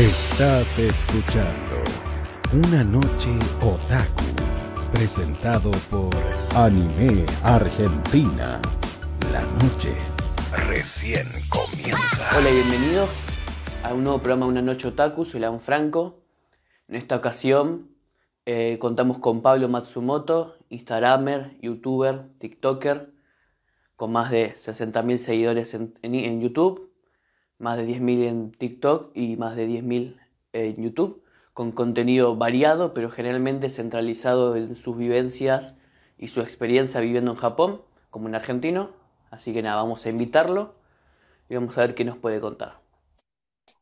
[0.00, 1.84] Estás escuchando
[2.54, 3.28] Una Noche
[3.60, 4.24] Otaku,
[4.90, 6.08] presentado por
[6.56, 8.58] Anime Argentina.
[9.30, 9.94] La noche
[10.66, 12.30] recién comienza.
[12.34, 13.10] Hola y bienvenidos
[13.82, 16.22] a un nuevo programa Una Noche Otaku, soy León Franco.
[16.88, 17.90] En esta ocasión
[18.46, 23.12] eh, contamos con Pablo Matsumoto, Instagramer, YouTuber, TikToker,
[23.96, 26.89] con más de 60.000 seguidores en, YouTube,
[27.60, 30.16] más de 10.000 en TikTok y más de 10.000
[30.52, 31.22] en YouTube,
[31.54, 35.76] con contenido variado, pero generalmente centralizado en sus vivencias
[36.18, 38.90] y su experiencia viviendo en Japón, como un argentino.
[39.30, 40.74] Así que nada, vamos a invitarlo
[41.50, 42.80] y vamos a ver qué nos puede contar.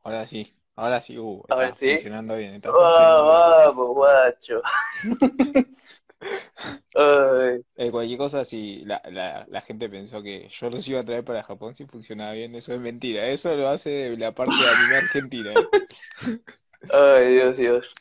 [0.02, 1.86] Ahora sí, ahora sí, uh, Ahora está sí.
[1.86, 4.62] funcionando bien, está funcionando ¡Ah, vamos, guacho!
[7.76, 11.24] Eh, cualquier cosa, si la, la, la gente pensó que yo los iba a traer
[11.24, 13.28] para Japón si funcionaba bien, eso es mentira.
[13.28, 15.52] Eso lo hace la parte de anime argentina.
[15.52, 16.38] ¿eh?
[16.92, 17.94] ay, Dios, Dios.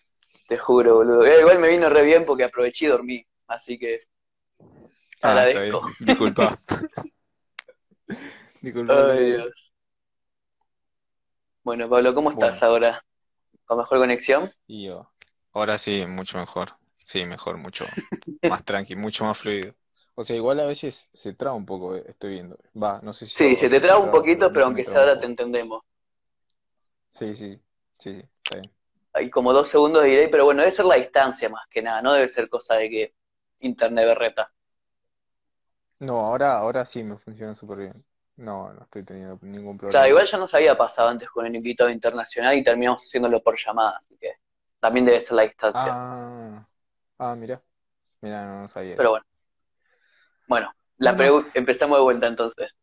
[0.47, 1.25] Te juro, boludo.
[1.25, 3.25] Eh, igual me vino re bien porque aproveché y dormí.
[3.47, 3.99] Así que
[5.21, 5.81] Ah, agradezco.
[5.99, 6.59] Disculpa.
[8.61, 9.11] Disculpa.
[9.11, 9.71] Ay, Dios.
[11.63, 13.03] Bueno, Pablo, ¿cómo estás ahora?
[13.65, 14.51] ¿Con mejor conexión?
[14.67, 15.11] Y yo,
[15.53, 16.77] ahora sí, mucho mejor.
[17.07, 17.99] Sí, mejor, mucho
[18.45, 19.75] más tranqui, mucho más fluido.
[20.15, 22.57] O sea, igual a veces se traba un poco, eh, estoy viendo.
[22.81, 25.17] Va, no sé si Sí, se o te traba un poquito, pero aunque sea ahora
[25.17, 25.81] te entendemos.
[27.19, 27.61] Sí, sí, sí,
[27.99, 28.73] sí, está bien.
[29.11, 32.01] Hay como dos segundos de delay, pero bueno, debe ser la distancia más que nada,
[32.01, 33.13] no debe ser cosa de que
[33.59, 34.53] internet berreta.
[35.99, 38.05] No, ahora, ahora sí me funciona súper bien.
[38.37, 39.99] No, no estoy teniendo ningún O problema.
[39.99, 43.57] sea, igual ya nos había pasado antes con el invitado internacional y terminamos haciéndolo por
[43.57, 44.33] llamada, así que
[44.79, 45.99] también debe ser la distancia.
[45.99, 46.36] Ah,
[47.19, 47.63] ah, mira,
[48.21, 48.95] mira, no, no sabía.
[48.95, 49.25] Pero bueno.
[50.47, 52.75] Bueno, la pregu- empezamos de vuelta entonces.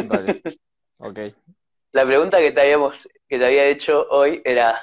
[0.00, 0.40] Dale,
[0.98, 1.18] ok.
[1.92, 4.76] La pregunta que te habíamos, que te había hecho hoy era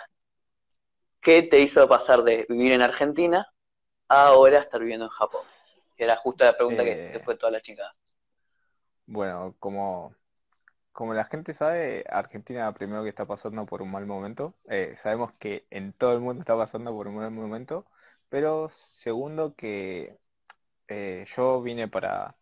[1.21, 3.47] ¿qué te hizo pasar de vivir en Argentina
[4.09, 5.43] a ahora estar viviendo en Japón?
[5.97, 7.11] Que era justo la pregunta que Eh.
[7.11, 7.95] se fue toda la chica.
[9.05, 10.13] Bueno, como,
[10.93, 14.55] como la gente sabe, Argentina primero que está pasando por un mal momento.
[14.69, 17.85] Eh, sabemos que en todo el mundo está pasando por un mal momento,
[18.29, 20.17] pero segundo que
[20.87, 22.37] eh, yo vine para,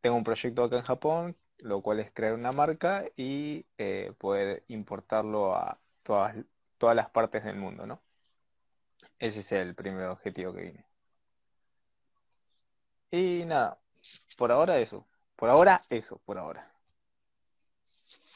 [0.00, 4.64] tengo un proyecto acá en Japón, lo cual es crear una marca y eh, poder
[4.68, 6.36] importarlo a todas,
[6.78, 8.02] todas las partes del mundo, ¿no?
[9.18, 10.86] Ese es el primer objetivo que vine.
[13.12, 13.78] Y nada,
[14.36, 15.06] por ahora eso.
[15.36, 16.72] Por ahora eso, por ahora.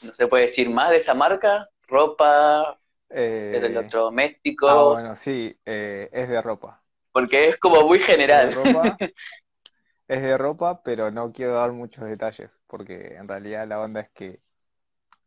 [0.02, 1.68] ¿No se puede decir más de esa marca?
[1.88, 2.78] ¿Ropa?
[3.10, 4.70] Eh, ¿Electrodomésticos?
[4.70, 6.82] ah, bueno, sí, eh, es de ropa.
[7.16, 8.42] Porque es como muy Es general.
[8.42, 9.02] de ropa,
[10.08, 14.10] es de ropa, pero no quiero dar muchos detalles, porque en realidad la onda es
[14.10, 14.40] que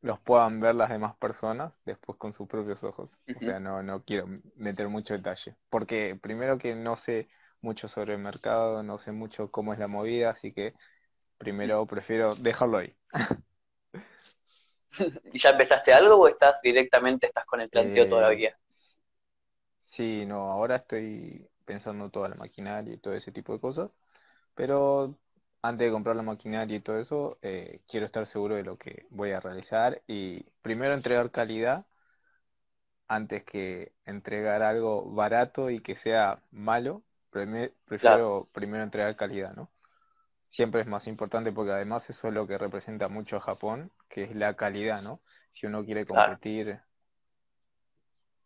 [0.01, 3.17] los puedan ver las demás personas después con sus propios ojos.
[3.33, 7.29] O sea, no, no quiero meter mucho detalle, porque primero que no sé
[7.61, 10.75] mucho sobre el mercado, no sé mucho cómo es la movida, así que
[11.37, 12.95] primero prefiero dejarlo ahí.
[15.31, 18.57] ¿Y ya empezaste algo o estás directamente, estás con el planteo Eh, todavía?
[19.83, 23.95] Sí, no, ahora estoy pensando toda la maquinaria y todo ese tipo de cosas,
[24.55, 25.17] pero
[25.63, 29.07] antes de comprar la maquinaria y todo eso, eh, quiero estar seguro de lo que
[29.11, 31.85] voy a realizar y primero entregar calidad
[33.07, 37.03] antes que entregar algo barato y que sea malo,
[37.85, 39.69] prefiero primero entregar calidad, ¿no?
[40.49, 44.23] Siempre es más importante porque además eso es lo que representa mucho a Japón, que
[44.25, 45.21] es la calidad, ¿no?
[45.53, 46.39] Si uno quiere Claro.
[46.39, 46.81] competir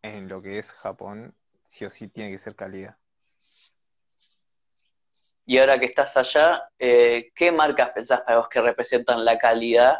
[0.02, 1.34] en lo que es Japón,
[1.66, 2.96] sí o sí tiene que ser calidad.
[5.46, 9.98] Y ahora que estás allá, eh, ¿qué marcas pensás para vos que representan la calidad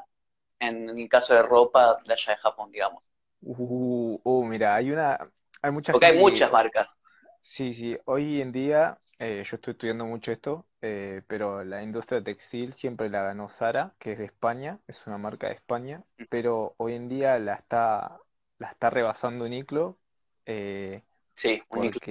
[0.61, 3.05] en el caso de ropa de allá de Japón, digamos?
[3.43, 5.19] Uh, uh, mira, hay una,
[5.63, 6.97] hay mucha Porque hay muchas marcas.
[7.43, 12.23] Sí, sí, hoy en día eh, yo estoy estudiando mucho esto, eh, pero la industria
[12.25, 16.75] textil siempre la ganó Zara, que es de España, es una marca de España, pero
[16.79, 18.19] hoy en día la está,
[18.59, 19.99] la está rebasando Uniqlo,
[20.47, 21.03] eh,
[21.43, 22.09] Sí, Uniqlo.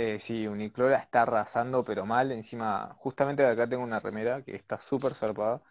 [0.00, 4.54] Eh, sí, Uniqlo la está arrasando, pero mal, encima, justamente acá tengo una remera que
[4.56, 5.62] está súper zarpada,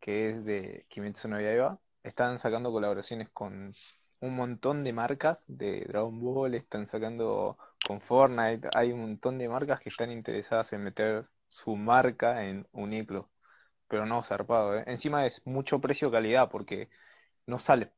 [0.00, 3.76] que es de Kimetsu no Yaiba, están sacando colaboraciones con
[4.20, 9.48] un montón de marcas de Dragon Ball, están sacando con Fortnite, hay un montón de
[9.48, 13.30] marcas que están interesadas en meter su marca en Uniqlo,
[13.88, 14.84] pero no zarpado, ¿eh?
[14.86, 16.90] Encima es mucho precio-calidad porque
[17.46, 17.92] no sale,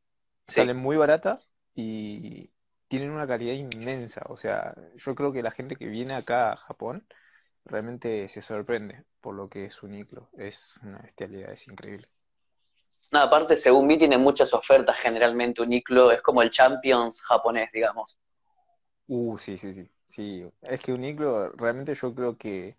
[0.49, 0.69] Sí.
[0.69, 2.51] salen muy baratas y
[2.89, 6.57] tienen una calidad inmensa, o sea, yo creo que la gente que viene acá a
[6.57, 7.07] Japón
[7.65, 12.09] realmente se sorprende por lo que es Uniqlo, es una bestialidad, es increíble.
[13.11, 15.63] No, aparte, según vi, tiene muchas ofertas generalmente.
[15.63, 18.19] Uniqlo es como el Champions japonés, digamos.
[19.07, 19.91] Uh, sí, sí, sí.
[20.09, 22.79] Sí, es que Uniqlo realmente yo creo que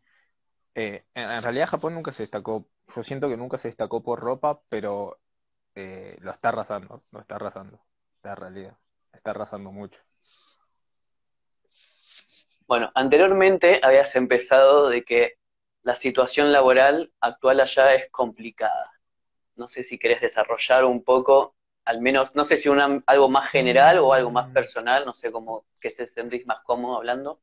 [0.75, 4.19] eh, en, en realidad Japón nunca se destacó, yo siento que nunca se destacó por
[4.19, 5.19] ropa, pero
[5.75, 7.81] eh, lo está arrasando, lo está arrasando,
[8.23, 8.77] la realidad,
[9.13, 9.99] está arrasando mucho.
[12.67, 15.39] Bueno, anteriormente habías empezado de que
[15.81, 18.83] la situación laboral actual allá es complicada.
[19.55, 23.49] No sé si querés desarrollar un poco, al menos, no sé si una, algo más
[23.49, 27.39] general o algo más personal, no sé cómo que te sentís más cómodo hablando.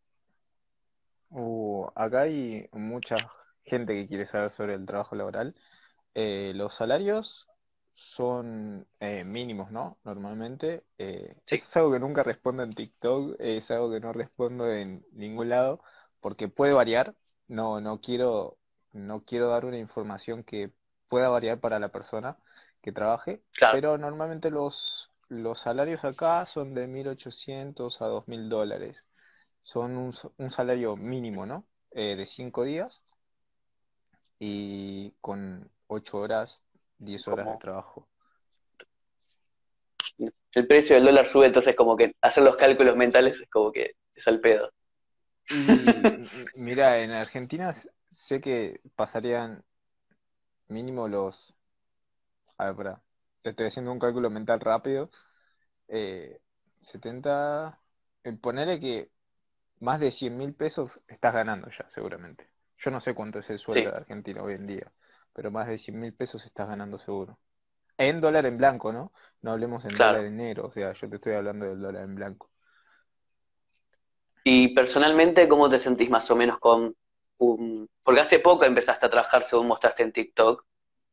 [1.30, 3.16] Uh, acá hay mucha
[3.64, 5.54] gente que quiere saber sobre el trabajo laboral.
[6.14, 7.48] Eh, los salarios
[7.96, 9.98] son eh, mínimos, ¿no?
[10.04, 10.84] Normalmente.
[10.98, 15.04] Eh, Sí, es algo que nunca respondo en TikTok, es algo que no respondo en
[15.12, 15.80] ningún lado,
[16.20, 17.14] porque puede variar.
[17.48, 18.58] No, no quiero,
[18.92, 20.72] no quiero dar una información que
[21.08, 22.38] pueda variar para la persona
[22.82, 29.06] que trabaje, claro, pero normalmente los, los salarios acá son de 1.800 a 2.000 dólares.
[29.62, 31.66] Son un, un salario mínimo, ¿no?
[31.92, 33.02] Eh, de 5 días
[34.38, 36.64] y con 8 horas,
[36.98, 38.08] 10 horas de trabajo.
[40.54, 43.92] el precio del dólar sube, entonces como que hacer los cálculos mentales es como que
[44.14, 44.70] es al pedo.
[45.48, 46.18] Y
[46.54, 47.74] mira, en Argentina
[48.10, 49.64] sé que pasarían
[50.68, 51.54] mínimo los...
[52.58, 53.02] A ver, pará,
[53.42, 55.10] te estoy haciendo un cálculo mental rápido.
[55.88, 56.40] Eh,
[56.80, 57.80] 70...
[58.24, 59.10] eh, ponele que
[59.80, 62.48] más de 100 mil pesos estás ganando ya, seguramente.
[62.78, 64.92] Yo no sé cuánto es el sueldo Sí, de Argentina hoy en día,
[65.36, 67.38] pero más de 100 mil pesos estás ganando seguro.
[67.98, 69.12] En dólar en blanco, ¿no?
[69.42, 72.16] No hablemos en dólar en negro, o sea, yo te estoy hablando del dólar en
[72.16, 72.50] blanco.
[74.44, 76.94] Y personalmente, ¿cómo te sentís más o menos con
[77.38, 77.88] un...
[78.02, 80.64] Porque hace poco empezaste a trabajar, según mostraste en TikTok,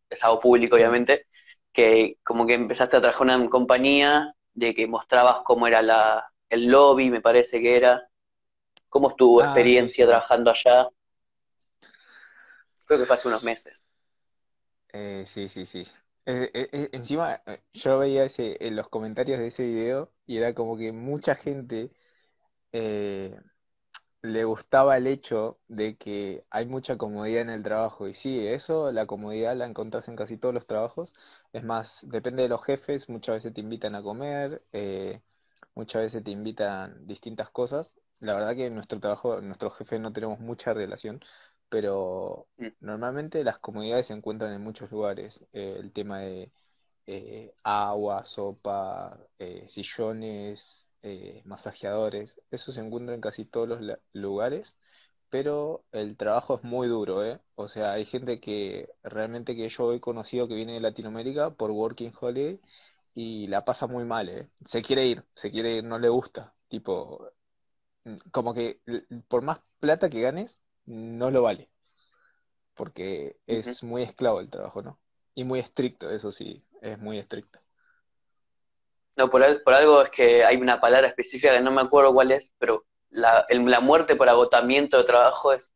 [0.10, 1.28] es algo público obviamente,
[1.74, 6.26] que como que empezaste a trabajar en una compañía de que mostrabas cómo era la,
[6.50, 8.08] el lobby, me parece que era,
[8.90, 10.22] cómo estuvo tu Ah, experiencia sí, sí.
[10.22, 10.88] trabajando allá,
[12.86, 13.84] creo que fue hace unos meses.
[14.94, 15.88] Eh, sí, sí, sí.
[16.26, 20.38] Eh, eh, eh, encima, eh, yo veía ese, en los comentarios de ese video y
[20.38, 21.92] era como que mucha gente
[22.74, 23.38] eh,
[24.24, 28.08] le gustaba el hecho de que hay mucha comodidad en el trabajo.
[28.10, 31.14] Y sí, eso, la comodidad la encontrás en casi todos los trabajos.
[31.54, 35.22] Es más, depende de los jefes, muchas veces te invitan a comer, eh,
[35.76, 37.96] muchas veces te invitan distintas cosas.
[38.20, 41.22] La verdad que en nuestro trabajo, nuestros jefes no tenemos mucha relación,
[41.74, 45.46] pero Mm, normalmente las comodidades se encuentran en muchos lugares.
[45.54, 46.52] Eh, el tema de
[47.08, 50.88] eh, agua, sopa, eh, sillones,
[51.46, 54.74] masajeadores, eso se encuentra en casi todos los lugares,
[55.30, 57.40] pero el trabajo es muy duro, ¿eh?
[57.56, 61.72] O sea, hay gente que realmente que yo he conocido que viene de Latinoamérica por
[61.72, 62.60] Working Holiday
[63.16, 64.48] y la pasa muy mal, ¿eh?
[64.66, 67.30] Se quiere ir, se quiere ir, no le gusta, tipo,
[68.06, 68.82] mm, como que
[69.28, 71.70] por más plata que ganes, no lo vale,
[72.76, 75.00] porque es muy esclavo el trabajo, ¿no?
[75.36, 77.60] Y muy estricto, eso sí, es muy estricto.
[79.16, 82.32] No, por, por algo es que hay una palabra específica que no me acuerdo cuál
[82.32, 85.72] es, pero la, el- la muerte por agotamiento de trabajo es,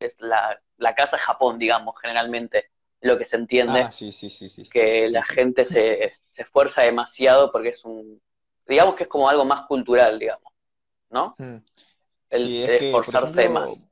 [0.00, 2.70] es la, la casa Japón, digamos, generalmente,
[3.02, 3.36] lo que se
[3.66, 7.84] Ah, entiende, sí, sí, sí, sí, que la gente se, se esfuerza demasiado porque es
[7.84, 8.22] un,
[8.66, 10.52] digamos que es como algo más cultural, digamos,
[11.10, 11.40] ¿no?
[11.40, 11.58] Mm.
[12.30, 13.86] El, es esforzarse ejemplo, más.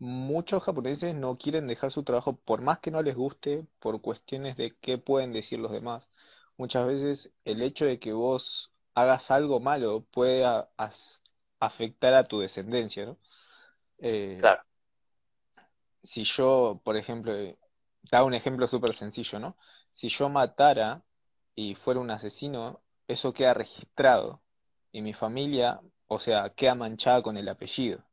[0.00, 4.56] Muchos japoneses no quieren dejar su trabajo por más que no les guste, por cuestiones
[4.58, 6.10] de qué pueden decir los demás.
[6.58, 10.70] Muchas veces el hecho de que vos hagas algo malo puede a-
[11.60, 13.18] afectar a tu descendencia, ¿no?
[13.98, 14.62] Eh, Claro.
[16.02, 17.58] si yo, por ejemplo, eh,
[18.08, 19.56] te hago un ejemplo súper sencillo, ¿no?
[19.94, 21.02] Si yo matara
[21.54, 24.42] y fuera un asesino, eso queda registrado
[24.92, 28.04] y mi familia, o sea, queda manchada con el apellido.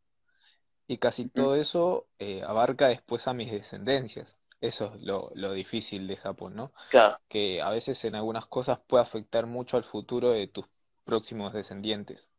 [0.88, 1.34] Y casi Ujú.
[1.36, 4.38] todo eso eh, abarca después a mis descendencias.
[4.62, 6.74] Eso es lo, lo difícil de Japón, ¿no?
[6.90, 7.18] Claro.
[7.30, 10.66] Que a veces en algunas cosas puede afectar mucho al futuro de tus
[11.06, 12.30] próximos descendientes.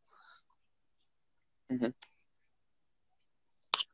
[1.70, 1.92] Ujú.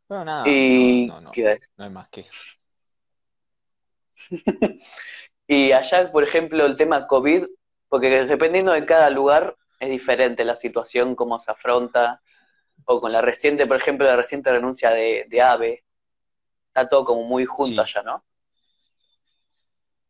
[0.08, 2.32] Pero nada, no, Y, no, no hay más que eso.
[5.48, 7.46] Y allá, por ejemplo, el tema COVID,
[7.88, 12.22] porque dependiendo de cada lugar es diferente la situación, cómo se afronta,
[12.86, 15.84] o con la reciente, por ejemplo, la reciente renuncia de, de AVE,
[16.68, 18.24] está todo como muy junto Sí, allá, ¿no?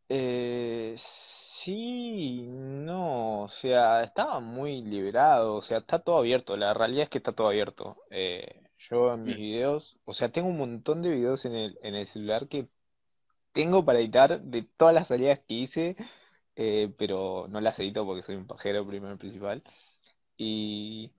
[0.09, 7.03] eh, sí, no, o sea, estaba muy liberado, o sea, está todo abierto, la realidad
[7.03, 7.97] es que está todo abierto.
[8.11, 11.79] Eh, yo en mis Mm, videos, o sea, tengo un montón de videos en el,
[11.81, 12.67] en el celular que
[13.53, 15.97] tengo para editar de todas las salidas que hice,
[16.57, 19.63] eh, pero no las edito porque soy un pajero, primero principal.
[20.37, 21.11] Y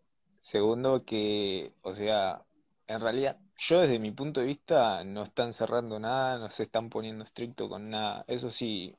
[0.46, 2.44] segundo, que, o sea,
[2.86, 6.90] en realidad, yo desde mi punto de vista no están cerrando nada, no se están
[6.90, 8.24] poniendo estricto con nada.
[8.28, 8.96] Eso sí,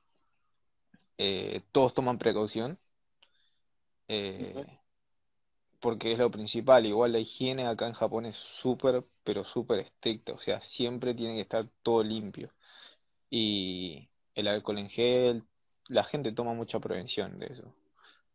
[1.17, 2.79] eh, todos toman precaución,
[4.07, 4.79] eh,
[5.79, 6.85] porque es lo principal.
[6.85, 10.33] Igual la higiene acá en Japón es súper, pero súper estricta.
[10.33, 12.53] O sea, siempre tiene que estar todo limpio.
[13.31, 15.45] Y el alcohol en gel,
[15.89, 17.75] la gente toma mucha prevención de eso.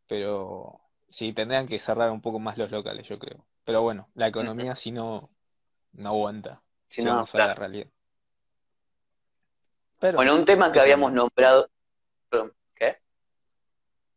[0.09, 0.82] Pero
[1.13, 3.47] sí, tendrían que cerrar un poco más los locales, yo creo.
[3.65, 5.31] Pero bueno, la economía si no,
[5.93, 6.63] no aguanta.
[6.89, 7.89] Si Si no, vamos a la realidad.
[9.99, 11.17] Pero Bueno, un tema que habíamos no.
[11.25, 11.69] nombrado.
[12.31, 12.99] perdón, ¿Qué?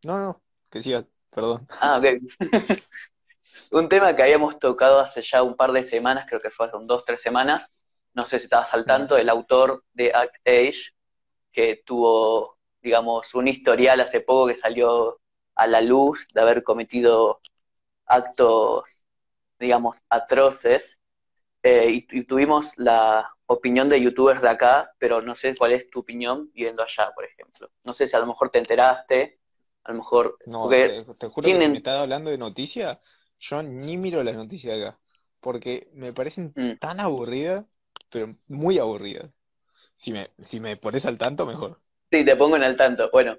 [0.03, 1.67] No, no, que siga, perdón.
[1.79, 2.05] Ah, ok.
[3.71, 6.77] Un tema que habíamos tocado hace ya un par de semanas, creo que fue hace
[6.77, 7.71] un dos, tres semanas.
[8.13, 10.91] No sé si estabas al tanto, el autor de Act Age,
[11.51, 15.21] que tuvo, digamos, un historial hace poco que salió
[15.55, 17.39] a la luz de haber cometido
[18.05, 19.03] actos,
[19.59, 20.99] digamos, atroces.
[21.63, 25.89] Eh, y, y tuvimos la opinión de youtubers de acá, pero no sé cuál es
[25.89, 27.71] tu opinión viviendo allá, por ejemplo.
[27.83, 29.39] No sé si a lo mejor te enteraste,
[29.85, 32.99] a lo mejor, No, te, te juro que me estás hablando de noticias,
[33.39, 34.99] yo ni miro las noticias acá,
[35.39, 37.65] porque me parecen mm, tan aburridas,
[38.09, 39.31] pero muy aburridas.
[39.97, 41.81] Si me, si me pones al tanto, mejor.
[42.11, 43.09] Sí, te pongo en el tanto.
[43.11, 43.37] Bueno,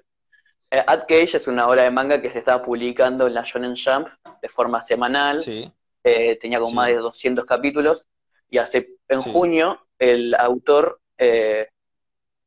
[0.71, 3.75] eh, At Cage es una obra de manga que se estaba publicando en la Shonen
[3.75, 4.07] Jump
[4.41, 5.43] de forma semanal.
[5.43, 5.71] Sí,
[6.03, 8.07] Eh, tenía como más de 200 capítulos.
[8.49, 9.31] Y hace, en sí.
[9.31, 11.67] junio, el autor, eh,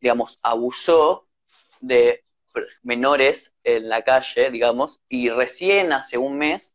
[0.00, 1.26] digamos, abusó
[1.80, 2.24] de
[2.82, 6.74] menores en la calle, digamos, y recién hace un mes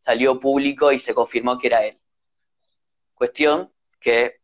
[0.00, 1.98] salió público y se confirmó que era él.
[3.14, 4.40] Cuestión que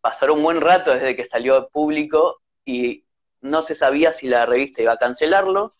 [0.00, 3.04] pasaron un buen rato desde que salió público y
[3.40, 5.74] no se sabía si la revista iba a cancelarlo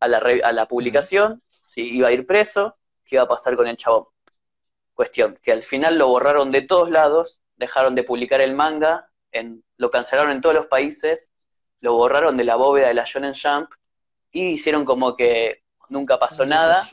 [0.00, 3.56] a la, re- a la publicación, si iba a ir preso, qué iba a pasar
[3.56, 4.06] con el chabón.
[4.94, 9.62] Cuestión, que al final lo borraron de todos lados, dejaron de publicar el manga, en,
[9.76, 11.30] lo cancelaron en todos los países,
[11.80, 13.70] lo borraron de la bóveda de la Shonen Jump
[14.32, 16.88] y hicieron como que nunca pasó nada.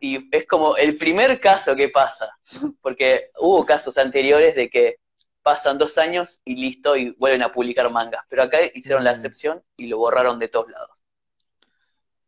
[0.00, 2.36] Y es como el primer caso que pasa,
[2.82, 4.96] porque hubo casos anteriores de que
[5.42, 9.62] pasan dos años y listo y vuelven a publicar mangas, pero acá hicieron la excepción
[9.76, 10.93] y lo borraron de todos lados.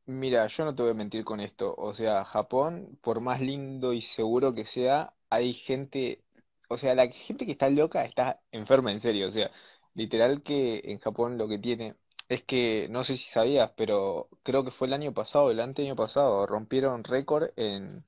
[0.08, 1.74] Mira, yo no te voy a mentir con esto.
[1.76, 6.22] O sea, Japón, por más lindo y seguro que sea, hay gente,
[6.68, 9.26] o sea, la gente que está loca está enferma en serio.
[9.28, 9.50] O sea,
[9.94, 11.96] literal que en Japón lo que tiene
[12.28, 15.96] es que, no sé si sabías, pero creo que fue el año pasado, el anteaño
[15.96, 18.04] pasado, rompieron récord en,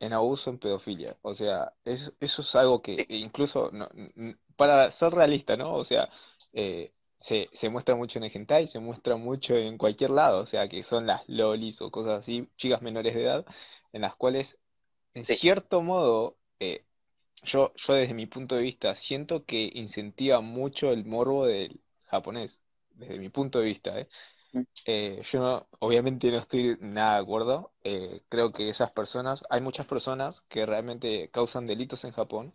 [0.00, 1.16] en abuso en pedofilia.
[1.22, 5.74] O sea, es- eso es algo que incluso, no- n- para ser realista, ¿no?
[5.74, 6.08] O sea,
[6.52, 10.46] eh, se, se muestra mucho en el hentai, se muestra mucho en cualquier lado, o
[10.46, 13.46] sea, que son las lolis o cosas así, chicas menores de edad,
[13.92, 14.58] en las cuales,
[15.14, 16.84] en sí, cierto modo, eh,
[17.44, 22.60] yo, yo desde mi punto de vista siento que incentiva mucho el morbo del japonés,
[22.92, 24.08] desde mi punto de vista, ¿eh?
[24.54, 27.72] mm, Eh, yo no- obviamente no estoy nada de acuerdo.
[27.82, 32.54] Eh, creo que esas personas, hay muchas personas que realmente causan delitos en Japón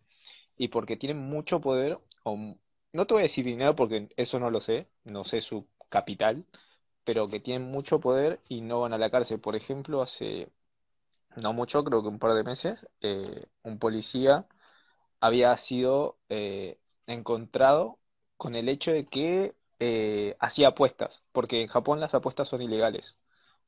[0.58, 2.38] y porque tienen mucho poder, o
[2.94, 6.46] no te voy a decir dinero porque eso no lo sé, no sé su capital,
[7.04, 9.40] pero que tienen mucho poder y no van a la cárcel.
[9.40, 10.50] Por ejemplo, hace
[11.38, 14.48] no mucho, creo que un par de meses, eh, un policía
[15.22, 18.00] había sido eh, encontrado
[18.38, 23.18] con el hecho de que eh, hacía apuestas, porque en Japón las apuestas son ilegales,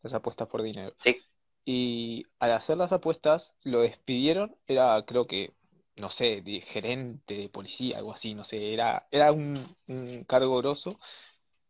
[0.04, 0.96] las apuestas por dinero.
[1.04, 1.24] sí,
[1.66, 5.54] Y al hacer las apuestas lo despidieron, era creo que,
[5.98, 10.58] no sé, de gerente de policía, algo así, no sé, era, era un, un cargo
[10.60, 11.00] grosso.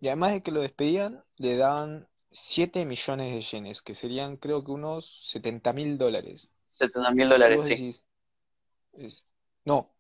[0.02, 4.64] Y además de que lo despedían, le daban 7 millones de yenes, que serían creo
[4.64, 6.52] que unos 70 mil dólares.
[6.78, 7.86] 70 mil dólares, sí.
[8.94, 9.26] es-
[9.66, 9.92] no,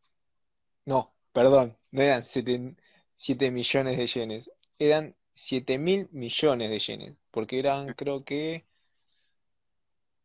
[0.85, 7.59] no, perdón, no eran 7 millones de yenes, eran 7 mil millones de yenes, porque
[7.59, 8.65] eran, creo que,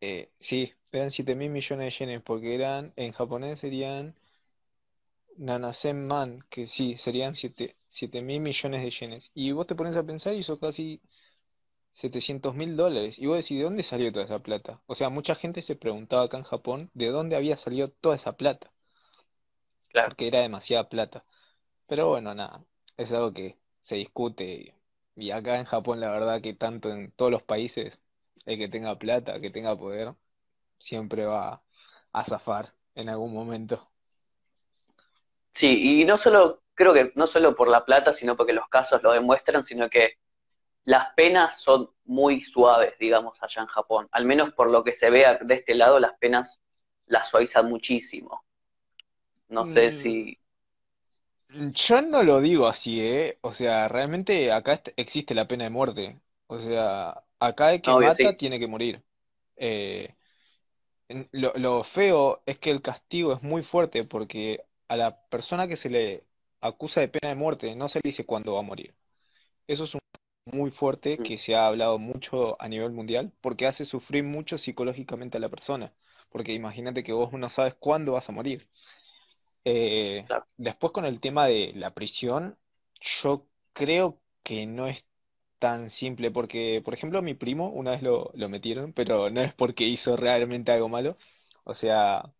[0.08, 4.14] eh, sí, eran 7 mil millones de yenes, porque eran, en japonés serían
[5.38, 9.30] Nanasen man, que sí, serían 7 mil millones de yenes.
[9.32, 11.00] Y vos te pones a pensar y son casi
[11.94, 13.18] 700 mil dólares.
[13.18, 14.82] Y vos decís, ¿de dónde salió toda esa plata?
[14.86, 18.36] O sea, mucha gente se preguntaba acá en Japón de dónde había salido toda esa
[18.36, 18.72] plata,
[19.92, 20.14] Claro.
[20.14, 21.24] porque era demasiada plata.
[21.86, 22.64] Pero bueno, nada,
[22.96, 24.76] es algo que se discute.
[25.16, 28.00] Y, y acá en Japón, la verdad que tanto en todos los países,
[28.46, 30.14] el que tenga plata, que tenga poder,
[30.78, 31.62] siempre va
[32.12, 33.90] a zafar en algún momento.
[35.54, 39.02] Sí, y no solo, creo que no solo por la plata, sino porque los casos
[39.02, 40.14] lo demuestran, sino que
[40.84, 44.08] las penas son muy suaves, digamos, allá en Japón.
[44.12, 46.60] Al menos por lo que se ve de este lado, las penas
[47.06, 48.44] las suavizan muchísimo.
[49.56, 50.38] No sé Mm, si...
[51.50, 53.38] Yo no lo digo así, ¿eh?
[53.42, 56.20] O sea, realmente acá existe la pena de muerte.
[56.46, 58.36] O sea, acá el que Obvio, mata sí.
[58.36, 59.02] tiene que morir.
[59.56, 60.14] Eh,
[61.32, 65.76] lo, lo feo es que el castigo es muy fuerte porque a la persona que
[65.76, 66.24] se le
[66.60, 68.94] acusa de pena de muerte no se le dice cuándo va a morir.
[69.68, 70.00] Eso es un
[70.46, 74.58] muy fuerte Mm, que se ha hablado mucho a nivel mundial porque hace sufrir mucho
[74.58, 75.94] psicológicamente a la persona.
[76.30, 78.68] Porque imagínate que vos no sabes cuándo vas a morir.
[79.64, 80.46] Eh, claro.
[80.56, 82.58] después con el tema de la prisión,
[83.22, 85.04] yo creo que no es
[85.58, 89.40] tan simple porque, por ejemplo, a mi primo una vez lo, lo metieron, pero no
[89.42, 91.16] es porque hizo realmente algo malo.
[91.64, 92.32] O sea,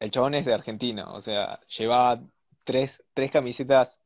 [0.00, 2.22] el chabón es de Argentina, o sea, llevaba
[2.64, 3.98] tres, tres camisetas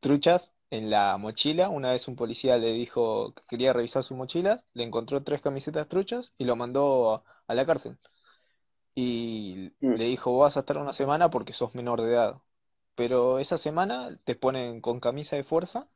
[0.00, 1.68] truchas en la mochila.
[1.68, 5.88] Una vez un policía le dijo que quería revisar sus mochilas, le encontró tres camisetas
[5.88, 7.96] truchas y lo mandó a a la cárcel
[8.94, 12.42] y Mm, le dijo, vas a estar una semana porque sos menor de edad.
[12.94, 15.88] Pero esa semana te ponen con camisa de fuerza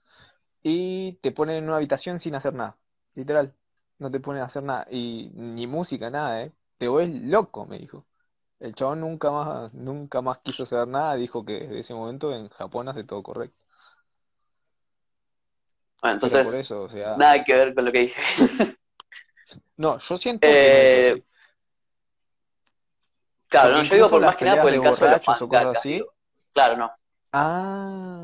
[0.63, 2.77] y te ponen en una habitación sin hacer nada.
[3.15, 3.55] Literal,
[3.99, 4.87] no te ponen a hacer nada.
[4.91, 6.53] Y ni música, nada, ¿eh?
[6.79, 8.07] Te ves loco, me dijo.
[8.61, 12.49] El chabón nunca más, nunca más quiso saber nada, dijo que desde ese momento en
[12.51, 13.59] Japón hace todo correcto.
[16.01, 18.23] Bueno, Pero por entonces, eso, o sea, nada que ver con lo que dije.
[19.77, 21.25] no, yo siento que no es Eh, así.
[23.49, 25.79] claro, Porque no, yo digo por más que nada por el caso de los mangakas,
[25.79, 26.07] así.
[26.53, 26.93] Claro, no.
[27.33, 28.22] ah,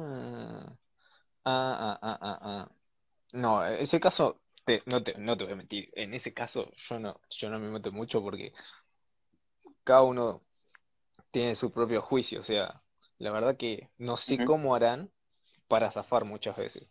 [1.44, 2.68] ah, ah, ah, ah, ah.
[3.34, 6.98] No, ese caso, te- no te, no te voy a mentir, en ese caso yo
[7.00, 8.52] no, yo no me meto mucho porque
[9.84, 10.42] cada uno
[11.32, 12.82] tiene su propio juicio, o sea,
[13.18, 15.10] la verdad que no sé cómo harán
[15.68, 16.88] para zafar muchas veces,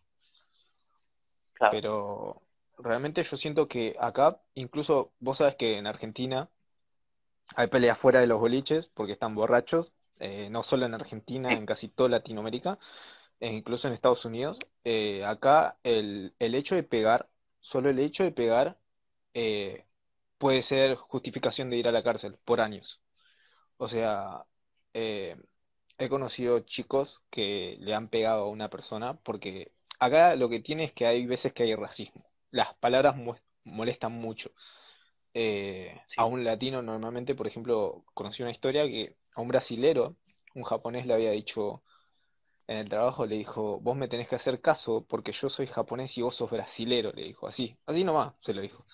[1.54, 1.80] claro.
[1.80, 2.42] pero
[2.77, 6.50] realmente yo siento que acá, incluso vos sabes que en Argentina
[7.56, 11.65] hay peleas fuera de los boliches porque están borrachos, eh, no solo en Argentina, en
[11.65, 12.80] casi toda Latinoamérica,
[13.39, 18.23] e incluso en Estados Unidos, eh, acá el, el hecho de pegar, solo el hecho
[18.23, 18.80] de pegar,
[19.34, 19.86] eh,
[20.38, 23.02] puede ser justificación de ir a la cárcel por años.
[23.78, 24.45] O sea,
[24.93, 25.36] eh,
[25.97, 30.86] he conocido chicos que le han pegado a una persona porque acá lo que tiene
[30.86, 32.26] es que hay veces que hay racismo.
[32.52, 33.15] Las palabras
[33.63, 34.52] molestan mucho.
[35.34, 40.15] Eh, a un latino normalmente, por ejemplo, conocí una historia que a un brasilero,
[40.56, 41.84] un japonés le había dicho
[42.67, 46.17] en el trabajo, le dijo, vos me tenés que hacer caso porque yo soy japonés
[46.17, 48.86] y vos sos brasilero, le dijo, así, así nomás, se lo dijo.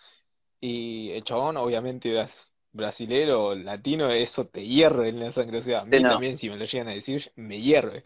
[0.60, 5.60] Y el chabón, obviamente, eras brasilero, latino, eso te hierre en la sangre.
[5.60, 6.08] O sea, a Sí, mí no.
[6.08, 8.04] también, si me lo llegan a decir, me hierve.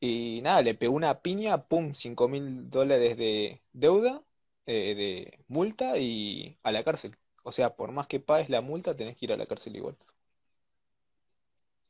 [0.00, 4.22] Y nada, le pegó una piña, pum, cinco mil dólares de deuda,
[4.66, 7.16] eh, de multa y a la cárcel.
[7.42, 9.96] O sea, por más que pagues la multa, tenés que ir a la cárcel igual.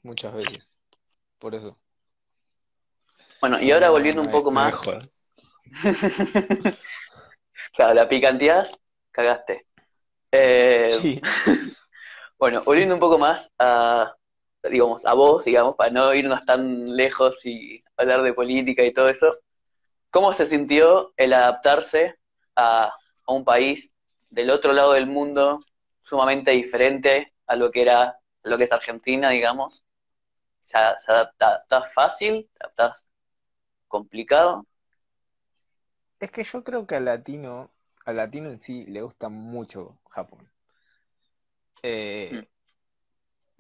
[0.05, 0.69] Muchas veces.
[1.39, 1.79] Por eso.
[3.45, 4.81] Bueno, y ahora volviendo un poco más.
[7.75, 8.81] Claro, la picanteás,
[9.11, 9.67] cagaste.
[10.33, 11.21] Eh, Sí.
[12.39, 14.17] bueno, volviendo un poco más a,
[14.63, 19.09] digamos, a vos, digamos, para no irnos tan lejos y hablar de política y todo
[19.09, 19.37] eso.
[20.11, 22.17] ¿Cómo se sintió el adaptarse
[22.57, 23.93] a, a un país
[24.31, 25.61] del otro lado del mundo,
[26.03, 29.85] sumamente diferente a lo que era, a lo que es Argentina, digamos?
[30.63, 32.49] ¿Se, adapta, ¿Estás fácil?
[32.59, 33.05] ¿Estás
[33.95, 34.67] complicado?
[36.19, 37.71] Es que yo creo que al latino,
[38.05, 40.51] al latino en sí le gusta mucho Japón.
[42.33, 42.49] Mm, Eh,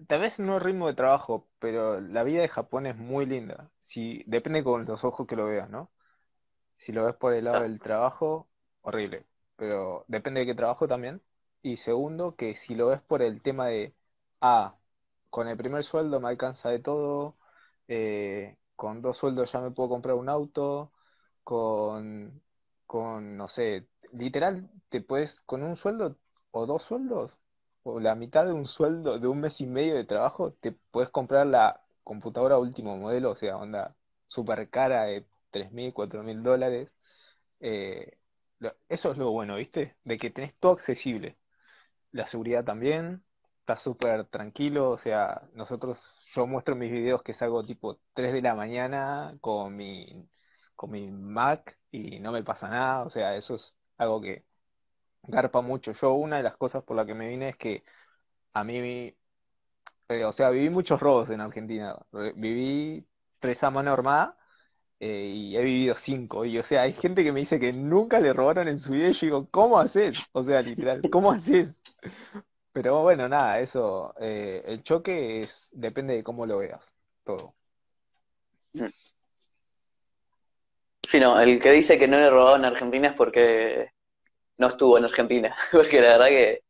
[0.06, 3.70] tal vez no el ritmo de trabajo, pero la vida de Japón es muy linda.
[3.82, 5.90] Si, depende con los ojos que lo veas, ¿no?
[6.76, 8.48] Si lo ves por el lado del trabajo,
[8.82, 9.26] horrible.
[9.56, 11.22] Pero depende de qué trabajo también.
[11.62, 13.94] Y segundo, que si lo ves por el tema de,
[14.40, 14.76] ah,
[15.30, 17.36] con el primer sueldo me alcanza de todo,
[17.88, 20.92] eh, con dos sueldos ya me puedo comprar un auto,
[21.44, 22.42] con,
[22.87, 26.18] con, no sé, literal, te puedes, con un sueldo
[26.50, 27.38] o dos sueldos,
[27.82, 31.10] o la mitad de un sueldo de un mes y medio de trabajo, te puedes
[31.10, 36.42] comprar la computadora último modelo, o sea, onda súper cara de tres mil, cuatro mil
[36.42, 36.90] dólares.
[37.60, 38.18] Eh,
[38.88, 39.96] eso es lo bueno, ¿viste?
[40.04, 41.38] De que tenés todo accesible.
[42.12, 43.23] La seguridad también,
[43.64, 48.42] está súper tranquilo, o sea, nosotros, yo muestro mis videos que salgo tipo 3 de
[48.42, 50.29] la mañana con mi,
[50.77, 54.44] con mi Mac y no me pasa nada, o sea, eso es algo que
[55.24, 55.92] garpa mucho.
[55.92, 57.85] Yo una de las cosas por la que me vine es que
[58.55, 59.16] a mí,
[60.09, 63.07] eh, o sea, viví muchos robos en Argentina, Re- viví
[63.38, 64.37] tres a mano armada
[65.00, 66.44] eh, y he vivido cinco.
[66.44, 69.09] Y o sea, hay gente que me dice que nunca le robaron en su vida
[69.11, 70.18] y yo digo, ¿cómo haces?
[70.33, 71.83] O sea, literal, ¿cómo haces?
[72.74, 76.92] Pero bueno, nada, eso, eh, el choque es, depende de cómo lo veas,
[77.24, 77.54] todo.
[81.08, 83.90] Sí, no, el que dice que no le robaron en Argentina es porque
[84.58, 86.64] no estuvo en Argentina, porque la verdad que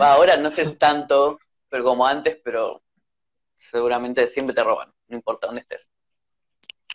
[0.00, 1.38] va, ahora no sé tanto,
[1.68, 2.82] pero como antes, pero
[3.56, 5.88] seguramente siempre te roban, no importa dónde estés.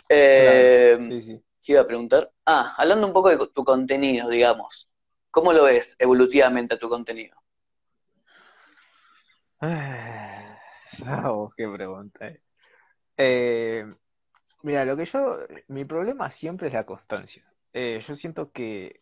[0.09, 1.43] Eh, sí, sí.
[1.63, 2.31] ¿Qué iba a preguntar?
[2.45, 4.87] Ah, hablando un poco de tu contenido, digamos.
[5.31, 7.35] ¿Cómo lo ves evolutivamente a tu contenido?
[11.25, 12.27] Oh, qué pregunta.
[12.27, 12.41] eh.
[13.17, 13.85] Eh,
[14.63, 17.45] mira, lo que yo, mi problema siempre es la constancia.
[17.73, 19.01] Eh, yo siento que